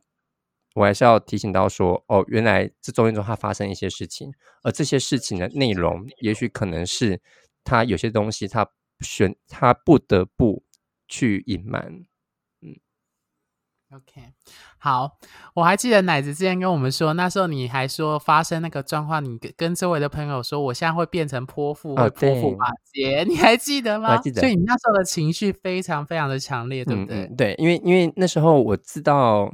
[0.74, 4.34] 我还是要提醒到说，哦，原来这中间中他发生一些事情，
[4.64, 7.22] 而这些事情的内容，也许可能是。
[7.69, 8.67] 他有些东西，他
[8.99, 10.63] 选他不得不
[11.08, 12.03] 去隐瞒。
[12.62, 12.73] 嗯
[13.95, 14.34] ，OK，
[14.79, 15.19] 好，
[15.53, 24.17] 我还记得奶子之前跟我们说，那时候你还说发生那个状况，你跟周围的朋友说，我现在会变成泼妇，会泼妇骂街，你还记得吗？
[24.17, 24.41] 记得。
[24.41, 27.25] 所以你那时候的情绪非常非常的强烈，对不对？
[27.25, 29.47] 嗯嗯、对，因为因为那时候我知道，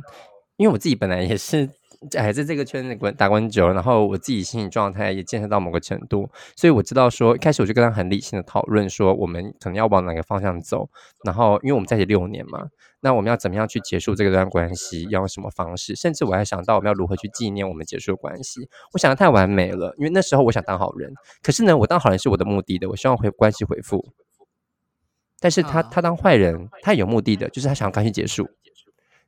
[0.56, 1.70] 因为我自己本来也是。
[2.18, 10.90] 哎，在这个圈子滚打滚久了，然后我自己心理状态也建设到某个程度，所以我知道说，一开始我就跟他很理性的讨论说，我们可能要往哪个方向走。
[11.24, 12.68] 然后，因为我们在一起六年嘛，
[13.02, 15.04] 那我们要怎么样去结束这个段关系？
[15.10, 15.96] 要用什么方式？
[15.96, 18.70] 甚至我还想到我们要如何去纪念我们结束的关系。
[18.94, 24.06] 我想的太完美了，因为那时候我想当好人，可是呢，我当好人是我的目的的，我希望回关系回复。
[25.40, 28.48] 但是他他当坏人，他有目的的，就是他想要关系结束。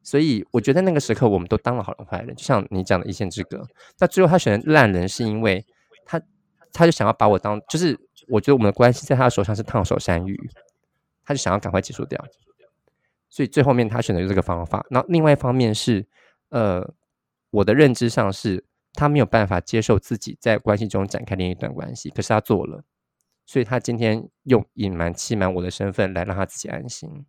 [0.08, 3.68] 所以我觉得那个时刻我们都当了好人坏人，就像你讲的一线之隔。
[4.00, 5.66] 那最后他选择烂人，是因为
[6.06, 6.22] 他
[6.72, 10.50] 他就想要把我当，就是我觉得我们的关系在他的手上是烫手山芋，
[11.26, 12.24] 他就想要赶快结束掉。
[13.28, 14.86] 所以最后面他选择这个方法。
[14.92, 16.08] 那另外一方面是，
[16.52, 16.90] 呃，
[17.52, 22.86] 我的认知上是他没有办法接受自己在关系中展开另一段关系，可是他做了，
[23.46, 27.26] 所以他今天用隐瞒欺瞒我的身份来让他自己安心。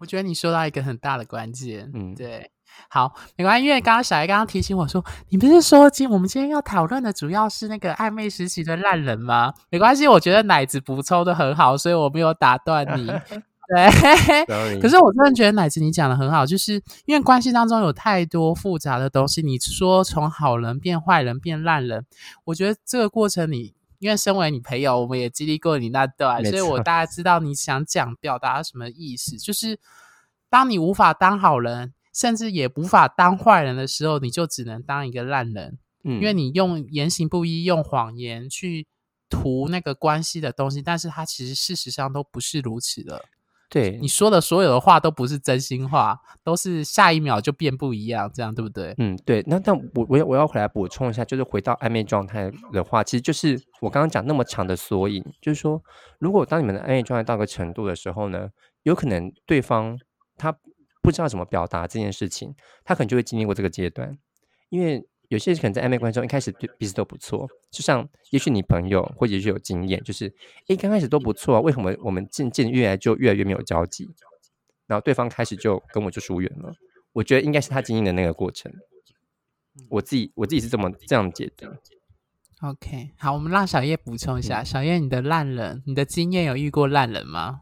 [0.00, 2.50] 我觉得你说到一个很大的关键，嗯，对，
[2.88, 9.52] 好，没关系，因为刚刚小艾刚刚提醒我说，你不是说今我们今天要讨论的主要是那个暧昧时期的烂人吗？
[9.68, 13.06] 没关系，我觉得奶子补充的很好，所以我没有打断你。
[13.70, 22.04] 对可是我真的觉得奶子你讲的很好，就是因为关系当中有太多复杂的东西，你说从好人变坏人变烂人，
[22.46, 23.74] 我觉得这个过程你。
[24.00, 29.36] 因为身为你朋友，我们也经历过你那段，所以我大概知道你想讲表达什么意思。
[29.36, 29.78] 就是
[30.48, 35.78] 当你无法当好人，甚至也无法当坏人的时候，你就只能当一个烂人。
[36.02, 38.86] 嗯，因为你用言行不一，用谎言去
[39.28, 43.26] 图那个关系的东西，但是它其实事实上都不是如此的。
[43.70, 48.92] 对，你说的所有的话都不是真心话，都是下一秒就变不一样，这样对不对？
[48.98, 49.42] 嗯，对。
[49.46, 55.80] 那但我我要我要回来补充一下，就是回到暧昧状态的话，其实就是我刚刚讲那么长的缩影，就是说，
[56.18, 58.48] 如果当你们的暧昧状态到个程度的时候呢，
[58.82, 59.96] 有可能对方
[60.36, 60.52] 他
[61.00, 62.52] 不知道怎么表达这件事情，
[62.84, 64.18] 他可能就会经历过这个阶段，
[64.68, 65.06] 因为。
[65.30, 70.32] 有些人可能在暧昧关系中一开始对彼此都不错，就像也许你朋友或者也许有经验，就是
[70.66, 74.10] 诶刚开始都不错啊，为什么我们渐渐越来就越来越没有交集？
[74.88, 76.74] 然后对方开始就跟我就疏远了。
[77.12, 78.72] 我觉得应该是他经历的那个过程。
[79.88, 81.66] 我自己我自己是这么这样解读。
[82.66, 84.64] OK，好，我们让小叶补充一下。
[84.64, 87.60] 小叶，你的烂人，你的经验有遇过烂人吗？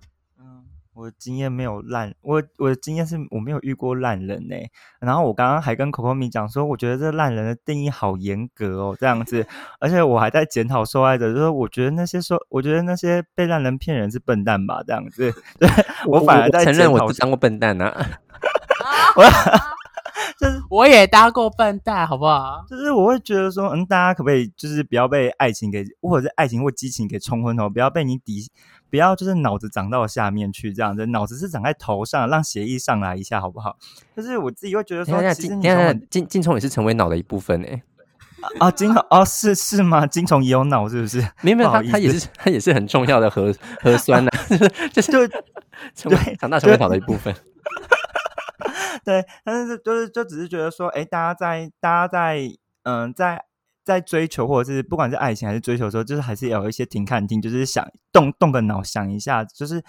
[0.98, 4.68] 我的经验没有烂，我我的经验是我没有遇过烂人呢、欸。
[4.98, 9.46] 然后我刚刚还跟 Coco 米讲说，我觉得这烂人的定义好严格哦，这样子。
[9.78, 15.32] 而且我还在检讨受害者，就是我觉得那些说，我觉得那些被烂人骗人是笨蛋吧，这样子。
[15.60, 15.70] 对，
[16.06, 18.06] 我反而在承认我不当过笨蛋呢、啊。
[19.14, 19.22] 我
[20.38, 22.64] 就是我也当过笨蛋，好不好？
[22.68, 28.50] 就是我会觉得说，嗯，大家可不可以就是不要被爱情给，或者是爱情或激情给冲昏头，不要被你底。
[28.90, 33.76] 不要就是脑子长到下面去这样子，脑子是长在头上，让血液上来一下好不好？
[34.16, 35.68] 就是我自己会觉得说，其实你
[36.10, 37.82] 精精虫也是成为脑的一部分诶。
[38.60, 40.06] 啊，精虫哦，是是吗？
[40.06, 41.20] 精虫也有脑是不是？
[41.42, 44.38] 没 有没有，它它也是它也是很重要的核核酸呐、啊，
[44.92, 45.26] 就是就
[45.94, 47.34] 成为长大成为脑的一部分。
[49.04, 52.48] 对，但是就是就只是觉得说，哎，大家在大家在
[52.84, 53.47] 嗯在。
[53.88, 59.82] 在追求或者是不管是爱情还是追求的时候，就是还是有一些停看听，就是想动动个脑想一下，就是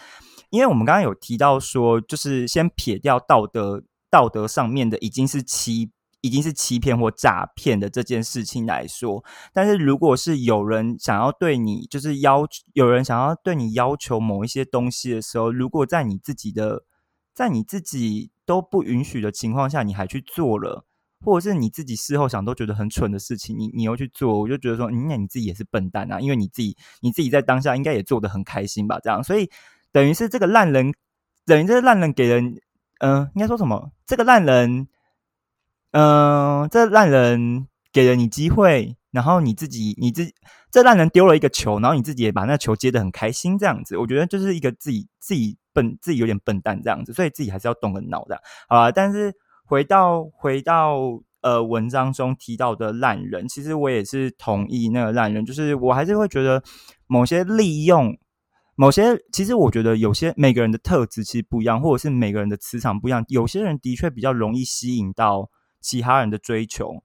[0.51, 16.83] 因为我们刚刚有提到说，就是先撇掉道德道德上面的已经是欺已经是欺骗或诈骗的这件事情来说，但是如果是有人想要对你就是要求有人想要对你要求某一些东西的时候，如果在你自己的
[17.33, 20.85] 在你自己都不允许的情况下，你还去做了。
[21.21, 29.49] 或者是你自己事后想都觉得很蠢的事情，你你又去做，我就觉得说，那你自己也是笨蛋啊，因为你自己你自己在当下应该也做得很开心吧，这样，所以
[29.91, 30.93] 等于是这个烂人，
[31.45, 32.61] 等于这个烂人给人，
[32.99, 33.91] 嗯、应该说什么？
[34.05, 34.87] 这个烂人，
[35.91, 40.33] 嗯、这烂人给了你机会，然后你自己你自己
[40.71, 49.33] 这烂人丢了一个球，然后你自己也把那球接得很开心，这样子，我觉得就是一个自己自己笨，自己有点笨蛋这样子，所以自己还是要动个脑的，好吧，但是。
[49.69, 50.97] 回到回到
[51.41, 56.63] 呃文章中提到的烂人，其实我也是同意那个烂人，就是我还是会觉得
[57.05, 58.17] 某些利用
[58.75, 67.03] 某些，其实我觉得有些每个人的特质其实不一样，或者是每个人的磁场不一样，有些人的确比较容易吸引到其他人的追求。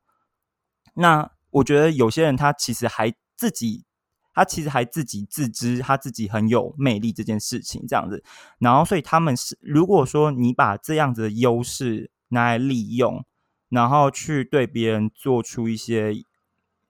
[0.94, 3.84] 那我觉得有些人他其实还自己，
[4.32, 8.24] 他其实还自己自知他自己很有魅力这件事情这样子，
[8.58, 12.10] 然后所以他们是如果说你把这样子的优势。
[12.34, 13.24] 拿来利用，
[13.70, 16.12] 然后去对别人做出一些，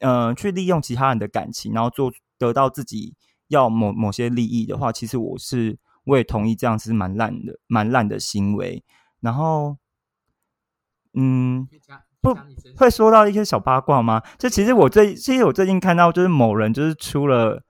[0.00, 3.14] 嗯、呃，去利用其他人的感情，然后做得到自己
[3.46, 8.82] 要某某些利益的话，其实我是我也同意这样子是蛮烂的，蛮烂的行为。
[9.20, 9.78] 然后，
[11.14, 11.66] 嗯，
[12.20, 12.36] 不
[12.76, 14.22] 会说到一些小八卦吗？
[14.38, 17.62] 就其实我最其实我最近看到就是某人就是出了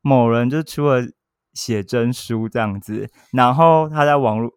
[0.00, 1.06] 某人就是出了
[1.52, 4.55] 写真书这样子，然后他在网络哎，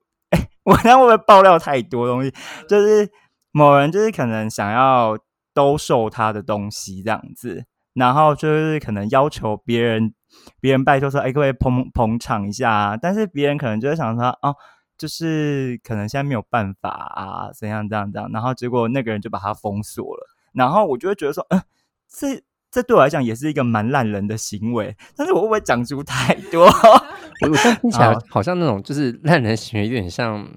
[0.70, 2.34] 我这样会不会爆料太多东西？
[2.68, 3.10] 就是
[3.52, 5.18] 某人就是可能想要
[5.54, 10.14] 兜售他的东西这样子，然后就是可能要求别人
[10.62, 14.56] 别人拜托说哎，各位捧捧场一下啊，但是别人可能就会想说哦。
[15.00, 21.66] 就是可能现在没有办法啊，怎样这样这样，然后结果那个人就把他封锁了，然后我就会觉得说，嗯、呃，
[22.10, 26.70] 这这对我来讲也是一个蛮烂人的行为，但是我会不会讲出太多？
[27.42, 30.48] 我我现在听起来好像那种就是烂人行为，有点像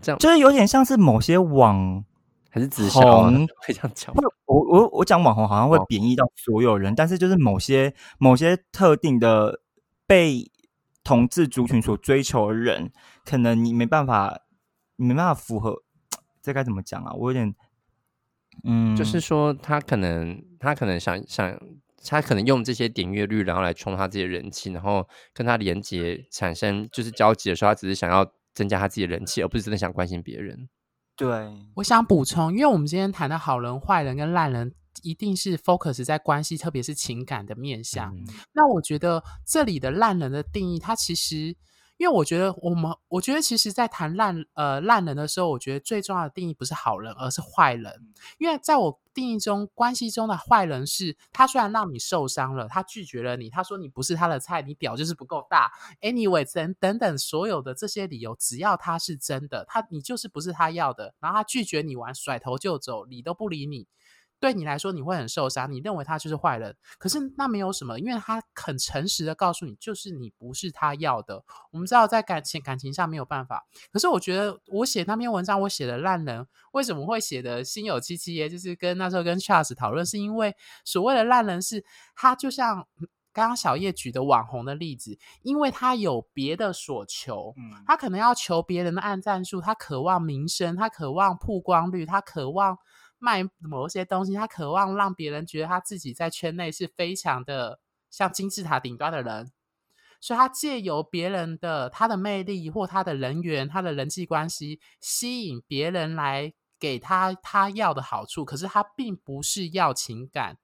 [0.00, 2.04] 这样，就是有点像是某些网
[2.50, 3.30] 还是直销
[3.66, 4.12] 非常巧。
[4.46, 9.60] 我我我讲网红好像会贬义到所有人，哦、但是就是某些某些特定的
[10.06, 10.50] 被。
[11.04, 12.92] 同志族群所追求的人，
[13.24, 14.40] 可能你没办法，
[14.96, 15.82] 你没办法符合，
[16.42, 17.14] 这该怎么讲啊？
[17.14, 17.54] 我有点，
[18.64, 21.58] 嗯，就是说他可能，他可能想想，
[22.08, 30.68] 他可能用这些点阅率，然后来冲他自己的人气，然后跟他连接产生就是交集的时候，他只是想要增加他自己的人气，而不是真的想关心别人。
[31.16, 31.28] 对，
[31.74, 34.74] 我想补充，因为我们今天谈的好人、坏人跟烂人。
[35.04, 38.12] 一定是 focus 在关系，特别是情感的面向。
[38.16, 41.54] 嗯、那我觉得这里的烂人的定义，它其实，
[41.98, 47.92] 因为我觉得我们，我觉得其实，在谈烂呃烂人的时候，我觉得最重要的定义不是好人，而是坏人。
[48.38, 63.88] 因为在我定义中，关系中的坏人是，他虽然让你受伤了，他拒绝了你，他说你不是他的菜，你屌就是不够大，anyway 等等等所有的这些理由，只要他是真的，他你就是不是他要的，然后他拒绝你完，甩头就走，理都不理你。
[64.40, 65.70] 对你来说，你会很受伤。
[65.70, 71.42] 你认为他就是坏人，可是那没有什么，因为他很诚实的告诉你，就是你不是他要的。
[71.72, 78.48] 我们知道在感情感情上没有办法，可是我觉得我写那篇文章，我写的烂人为什么会写的心有戚戚耶？
[78.48, 81.84] 就是跟那时候跟 Charles 讨论，是因为所谓的烂人是
[82.14, 82.86] 他就像
[83.32, 87.54] 刚刚小叶举的网红的例子，因为他有别的所求，
[87.86, 92.78] 他可能要求别人的按赞数，他渴望名声，他渴望曝光率，他渴望。
[93.18, 99.50] 卖某些东西，他渴望让别人觉得他自己在圈内是非常的像金字塔顶端的人，
[100.20, 108.44] 所以他借由别人的他的魅力或他的人缘、他的人际关系，吸引别人来给他他要的好处。
[108.44, 110.56] 可是他并不是要情感，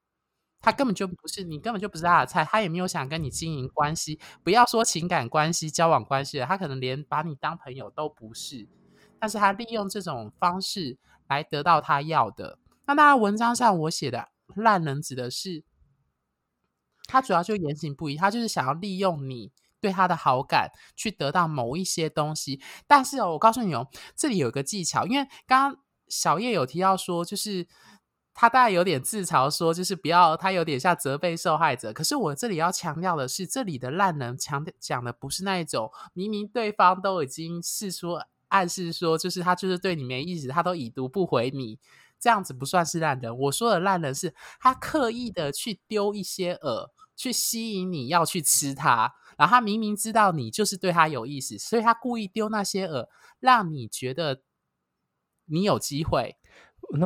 [0.61, 4.19] 他根本就不是你根本就不是他的菜，他也没有想跟你经营关系。
[4.43, 8.67] 不要说情感关系、交往关系了，他可能连把你当朋友都不是。
[9.19, 10.97] 但是他利用这种方式。
[11.27, 12.59] 来得到他要的。
[12.85, 15.63] 那当然，文章上我写的烂人指的是
[17.07, 22.61] 他主要就言行不一，他就是想要利用你对他的好感去得到某一些东西。
[22.87, 27.67] 但是哦，我告诉你哦，这里有个技巧，因为刚刚小叶有提到说，就是
[28.33, 31.91] 他大概有点自嘲说，就是不要他有点像责备受害者。
[31.91, 38.19] 可是我这里要强调的是，这里的烂人强调讲的不是那一种明明对方都已经释出。
[38.55, 41.77] 暗示说，就是他就是对你没意思，他都已读不回你，
[42.19, 43.37] 这样子不算是烂人。
[43.37, 53.07] 我说的烂人是他刻意的去丢一些饵，去吸引你要去吃它，然后他明明知道你就是对他有意思，所以他故意丢那些饵，
[53.39, 54.41] 让你觉得
[55.45, 56.37] 你有机会。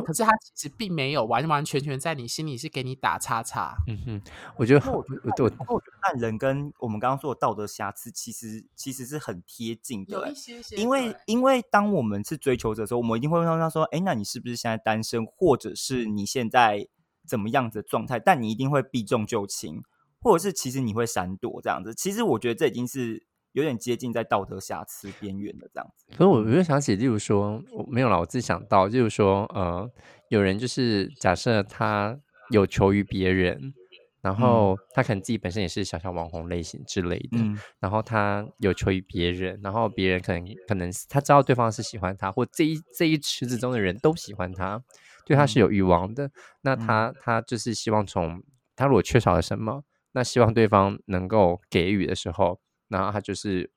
[0.04, 3.74] 可是他其实并没有完完全全在你心里是给你打叉叉。
[3.88, 4.22] 嗯哼，
[4.56, 10.18] 我觉得，我觉得，我我觉得烂人跟我们刚刚说的道德瑕疵，其实其实是很贴近的。
[10.18, 16.86] 有一些些，因为因为当我们是追求者的时候，我们一定会问他说：“哎，那你是不是现在单身，或者是你现在
[17.26, 19.82] 怎么样子的状态？”但你一定会避重就轻，
[20.20, 21.94] 或者是其实你会闪躲这样子。
[21.94, 23.29] 其实我觉得这已经是。
[23.52, 29.90] 有点接近在道德瑕疵边缘的这样子，可是我我就想起，例如说，我没有啦，我自己想到，例如说，呃，
[30.28, 32.16] 有人就是假设他
[32.50, 33.74] 有求于别人，
[34.20, 44.80] 然后他可能自己本身也是小小网红类型之类的，嗯、然后他有求于别人，然后别人可能可能他知道对方是喜欢他，或这一这一池子中的人都喜欢他，
[45.26, 46.32] 对他是有欲望的，嗯、
[46.62, 48.40] 那他他就是希望从
[48.76, 49.82] 他如果缺少了什么，
[50.12, 52.60] 那希望对方能够给予的时候。
[52.90, 53.70] 然后他就是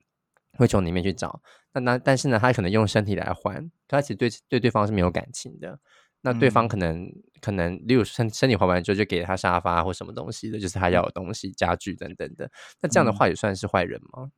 [0.58, 1.42] 会从里面去找，
[1.72, 5.80] 那那但是呢，他可能用身体来换，他其实对对对方是没有感情的。
[6.26, 12.50] 那对方可能、嗯、可能，例如身身体换完之后，就给他沙发或什么东西的，就是他要的东西、家具等等的。
[12.82, 14.32] 那这样的话也算是坏人吗？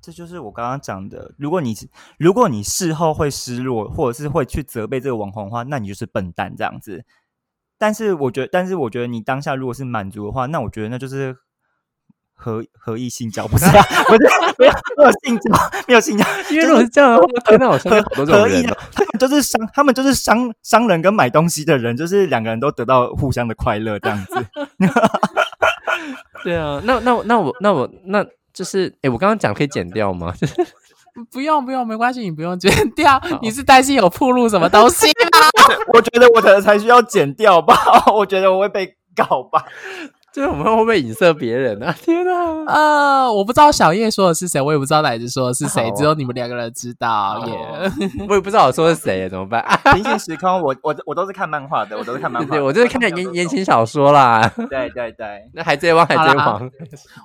[0.00, 1.74] 这就是我刚刚讲的，如果你
[2.18, 7.04] 如果你事后会失落，或者是会去责备这个网红的话，那你就是笨蛋这样子。
[7.76, 11.36] 但是我觉得，但是我觉得你当下如果是满足的话，那我觉得那就是。
[12.44, 13.72] 合合意性交，不是啊？
[14.06, 14.18] 不是，
[14.58, 16.24] 没有没有性交，没有性交。
[16.50, 18.66] 因为如果是这样的话，天哪，我身边好多这种人。
[18.92, 24.46] 他们就是商，他们就是商商人跟买东西的人，就是两个人都得到互相的快乐这样子。
[26.42, 28.22] 对啊，那那那我那我那
[28.52, 30.34] 就是，哎、欸，我刚刚讲可以剪掉吗？
[30.38, 30.54] 就 是
[31.30, 33.18] 不用不用，没关系，你不用剪掉。
[33.40, 35.74] 你是担心有铺路什么东西吗？
[35.94, 37.74] 我觉得我可能才需要剪掉吧，
[38.12, 39.64] 我觉得我会被告吧。
[40.34, 41.94] 就是我们会不会影射别人啊？
[42.02, 42.32] 天哪！
[42.66, 47.46] 呃，我不知道小叶说的是谁，我也不知道奶子说的是谁，只有你们两个人知道。
[47.46, 47.56] 耶，
[48.28, 49.64] 我也不知道我说的是谁，怎么办？
[49.94, 54.42] 平行时空，我我我都是看漫画的，我都是看漫画，对，我就是看点言言情小说啦。
[54.68, 56.68] 对对对，那海贼王，海贼王，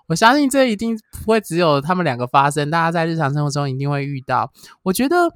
[0.07, 0.95] 我相信这一定
[1.25, 4.51] 不会只有他们两个发生，大家在日常生活中一定会遇到。
[4.83, 5.33] 我觉得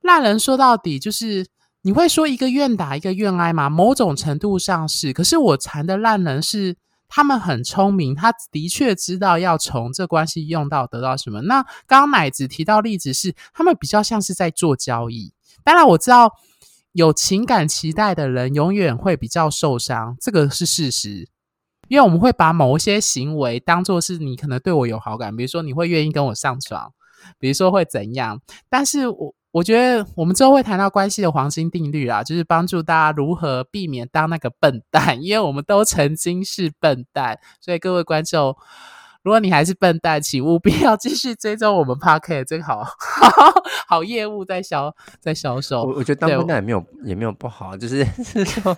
[0.00, 1.44] 烂人说到底就是。
[1.82, 3.70] 你会说一个愿打一个愿挨吗？
[3.70, 6.76] 某种程度上是，可是我缠的烂人是
[7.08, 11.40] 他们很聪明，他的确知道要从这关系用到得到什么。
[11.42, 15.32] 那刚刚奶子提到例子是，他们比较像是在做交易。
[15.62, 16.32] 当然我知道
[16.92, 21.28] 有情感期待的人永远会比较受伤，这个是事实，
[21.86, 26.92] 因为我们会把某一些行为当做是你可能对我有好感，比如说你会愿意跟我上床，
[27.38, 29.34] 比如说会怎样，但是我。
[29.50, 37.38] 我觉得我们之后会谈到关系的黄金定律啊，就是帮助大家如何避免当那个笨蛋，因为我们都曾经是笨蛋。
[37.60, 38.54] 所以各位观众，
[39.22, 42.92] 如果你还是笨蛋，请务必要继续追踪我们 Podcast，真好，好，
[43.88, 45.82] 好业务在销在销售。
[45.82, 48.76] 我我觉得当笨蛋也没有也没有不好，就是 是说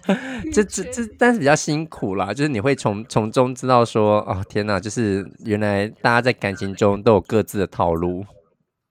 [0.52, 2.32] 这这这，但是比较辛苦啦。
[2.32, 8.24] 就是你会从从中知道说，哦天哪，就是原来大家在感情中都有各自的套路。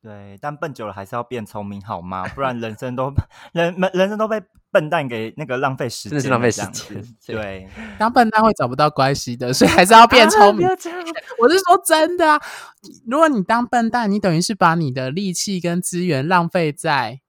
[0.01, 2.25] 对，但笨久了还是要变聪明，好吗？
[2.29, 3.13] 不然人生都
[3.51, 4.41] 人人生都被
[4.71, 6.61] 笨蛋给那个浪费时间，真的是浪费时
[7.19, 7.35] 间。
[7.35, 10.65] 对，当笨蛋会找不到关系的，所以还是要变聪明。
[10.65, 10.71] 啊、
[11.39, 12.39] 我是说真的啊，
[13.05, 17.19] 如果你当笨蛋，你等于是把你的力气跟资源浪费在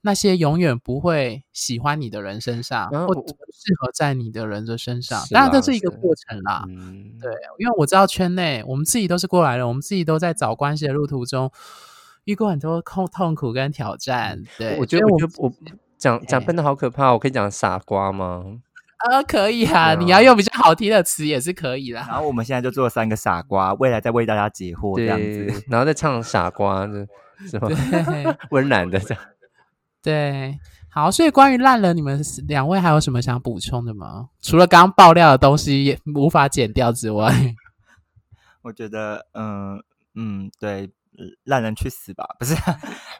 [0.00, 5.22] 那些永远不会喜欢你的人身上，啊、或不适合在你的人的身上。
[5.30, 6.64] 当然，这是一个过程啦。
[6.68, 11.52] 嗯，对，因为我知道圈内我们自己都是过来人，我们自己都在找关系的路途中。
[12.24, 15.52] 遇过很多痛痛苦跟挑战，对，我觉得我觉得我
[15.98, 18.44] 讲讲笨的好可怕，我可以讲傻瓜吗？
[19.10, 21.98] 呃，可以啊，你要用比较好听的词也是可以的。
[21.98, 26.86] 然后我们现在就做三个傻瓜，未来再为大家解惑这样子，然后再唱傻瓜，
[27.46, 27.68] 是吧？
[28.50, 29.22] 温暖的这样。
[30.02, 30.58] 对，
[30.88, 34.28] 好，所以关于烂人，你们两位还有什么想补充的吗？
[34.40, 37.30] 除了刚刚爆料的东西也无法剪掉之外，
[38.62, 39.82] 我觉得，嗯
[40.14, 40.90] 嗯，对。
[41.44, 42.24] 烂人去死吧！
[42.38, 42.54] 不是，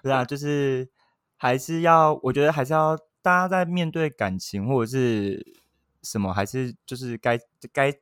[0.02, 0.88] 不是啊，就是
[1.36, 5.60] 还是要，我觉得还是要大家在面对感情或者是
[6.02, 7.38] 什么，还是就是该
[7.72, 7.92] 该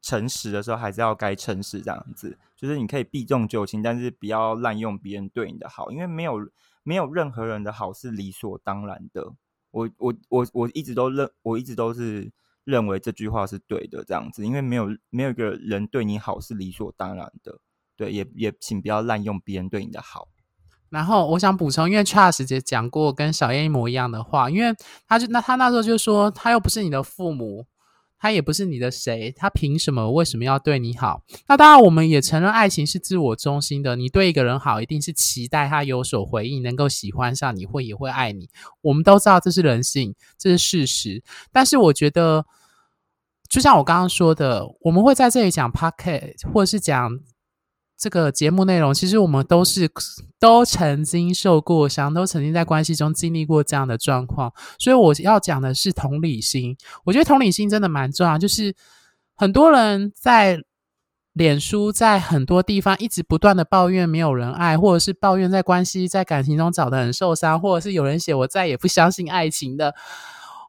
[0.00, 2.38] 诚实的时候，还是要该诚实这样子。
[2.56, 6.48] 就是你可以避重就轻，但是不要滥用别人对你的好，因为没有
[6.82, 9.32] 没有任何人的好是理所当然的。
[9.70, 12.30] 我我我我一直都认，我一直都是
[12.64, 17.58] 认为这句话是对的，这样子，因为没有没有一个人对你好是理所当然的。
[17.96, 20.28] 对，也也请不要滥用别人对你的好。
[20.90, 24.74] 然后我想补充，因为 Charles 姐讲过跟小燕一模一样的话，因为
[25.08, 27.64] 他就那他那时候就说，他又不是你的父母，
[28.18, 31.22] 他也不是你的谁，他凭什么为什么要对你好？
[31.48, 38.50] 那当然，我们也承认爱情是自我中心的，你对一个人好，一定是期待他有所回应，能够喜欢上你，会也会爱你。
[38.82, 41.22] 我们都知道这是人性，这是事实。
[41.50, 42.44] 但是我觉得，
[43.48, 47.18] 就像我刚刚说的，我们会在这里讲 pocket，或者是讲。
[48.02, 49.88] 这个节目内容，其实我们都是
[50.40, 56.76] 都曾经受过伤，都曾经在关系中经历过这样的状况，所以我要讲的是同理心。
[57.04, 58.74] 我觉得同理心真的蛮重要，就是
[59.36, 60.58] 很多人在
[61.32, 69.94] 脸书在很多地方一直不断的抱怨没有人爱，或者是抱怨在关系在感情中找得很受伤，或者是有人写我再也不相信爱情的。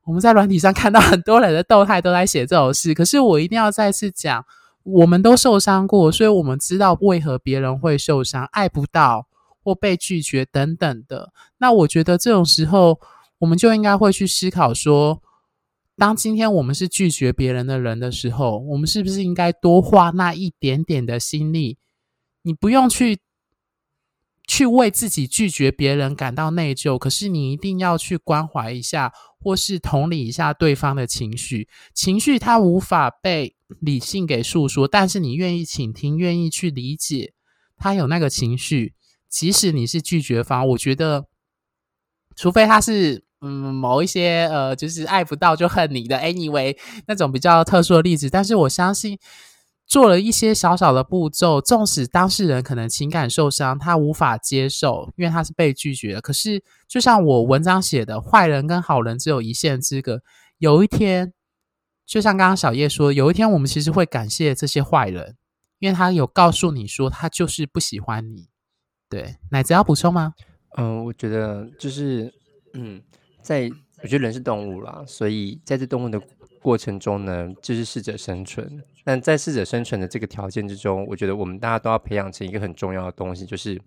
[0.05, 4.45] 我们在软体上看到很多人的动态都在写这种事，可是我一定要再次讲。
[4.83, 9.27] 我们都受伤过，所以我们知道为何别人会受伤，爱不到
[9.63, 11.31] 或被拒绝等等的。
[11.57, 12.99] 那我觉得这种时候，
[13.39, 15.21] 我们就应该会去思考说，
[15.95, 21.77] 当今天我们是拒绝别人的人的时候，我们是不是应该多花那一点点的心力？
[22.41, 23.19] 你不用去
[24.45, 29.13] 去为自己拒绝别人感到内疚，可是你一定要去关怀一下，
[29.43, 31.67] 或是同理一下对方的情绪。
[31.93, 37.33] 情绪它无法被理性给诉说，但是你愿意倾听，愿意去理解
[37.75, 38.93] 他有那个情绪，
[39.29, 41.25] 即使你是拒绝方，我觉得，
[42.35, 46.77] 除非他是嗯某一些呃，就是爱不到就恨你的，anyway
[47.07, 49.19] 那种比较特殊的例子，但是我相信
[49.93, 56.19] 做了一些小小的步骤，纵使当事人可能情感受伤，他无法接受，因为他是被拒绝的。
[56.19, 60.23] 可是，就像我文章写的，坏人跟好人只有一线之隔。
[60.57, 61.31] 有一天，
[62.07, 65.37] 就像刚刚小叶说，有一天我们其实会感谢这些坏人，
[65.77, 68.47] 因为他有告诉你说他就是不喜欢你。
[69.07, 70.33] 对，奶子要补充吗？
[70.75, 72.33] 嗯、我觉得就是，
[72.73, 72.99] 嗯，
[73.43, 73.69] 在
[74.01, 76.19] 我觉得人是动物啦，所以在这动物的。
[76.63, 78.81] 过程中呢，就是适者生存。
[79.05, 83.81] 但在适者生存的这个条件之中，我觉得我们大家都要培养成一个很重要的东西，就是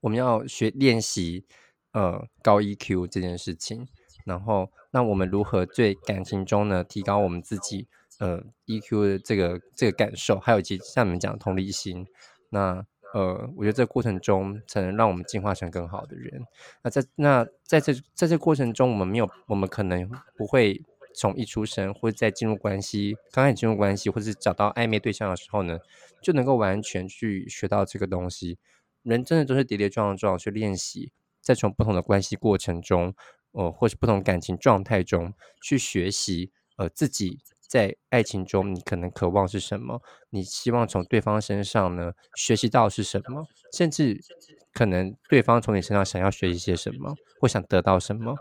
[0.00, 1.44] 我们要学练习
[1.92, 3.86] 呃高 EQ 这件事情。
[4.24, 7.86] 然后，那我们如何在感情中呢，提高我们自己
[8.18, 12.06] 呃 EQ 的这个这个感受，还有及像你们讲的同理心。
[12.50, 16.42] 那呃，我觉得这过程中才能让我们进化成更好的人。
[16.82, 20.82] 那在那在这在这过程中，我们没有，我们可能不会。
[21.18, 25.78] 从一出生，或者在进入关系，刚开始进入关系，或者是找到暧昧对象的时候呢，
[26.22, 28.58] 就能够完全去学到这个东西。
[29.02, 31.10] 人真的都是跌跌撞撞去练习，
[31.40, 33.12] 再从不同的关系过程中，
[33.50, 40.00] 呃，或是不同感情状态中去学习，呃，自己在爱情中你可能渴望是什么，
[40.30, 44.20] 你希望从对方身上呢学习到是什么，甚至
[44.72, 48.36] 可能对方从你身上想要学习些什么，或想得到什么。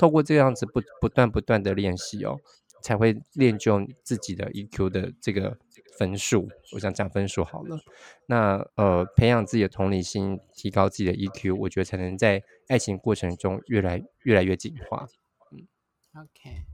[0.00, 2.38] 透过这样子不不断不断的练习哦，
[2.82, 5.58] 才会练就自己的 EQ 的这个
[5.98, 6.48] 分数。
[6.72, 7.78] 我想讲分数好了。
[8.24, 15.06] 那呃，培养自己的同理心，提高自己的 EQ，我觉得才能在爱情过程中越来越来越进化。
[15.52, 15.68] 嗯
[16.22, 16.64] ，OK，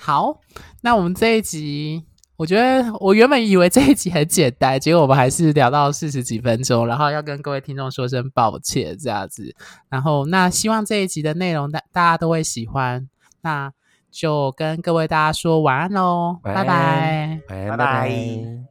[0.00, 0.40] 好，
[0.80, 2.11] 那我们这一集。
[2.42, 9.54] 我觉得我原本以为这一集很简单，结果我们还是聊到四十几分钟，然后要跟各位听众说声抱歉这样子。
[9.88, 13.08] 然后那希望这一集的内容大大家都会喜欢，
[13.42, 13.72] 那
[14.10, 18.61] 就跟各位大家说晚安喽，拜拜，拜拜。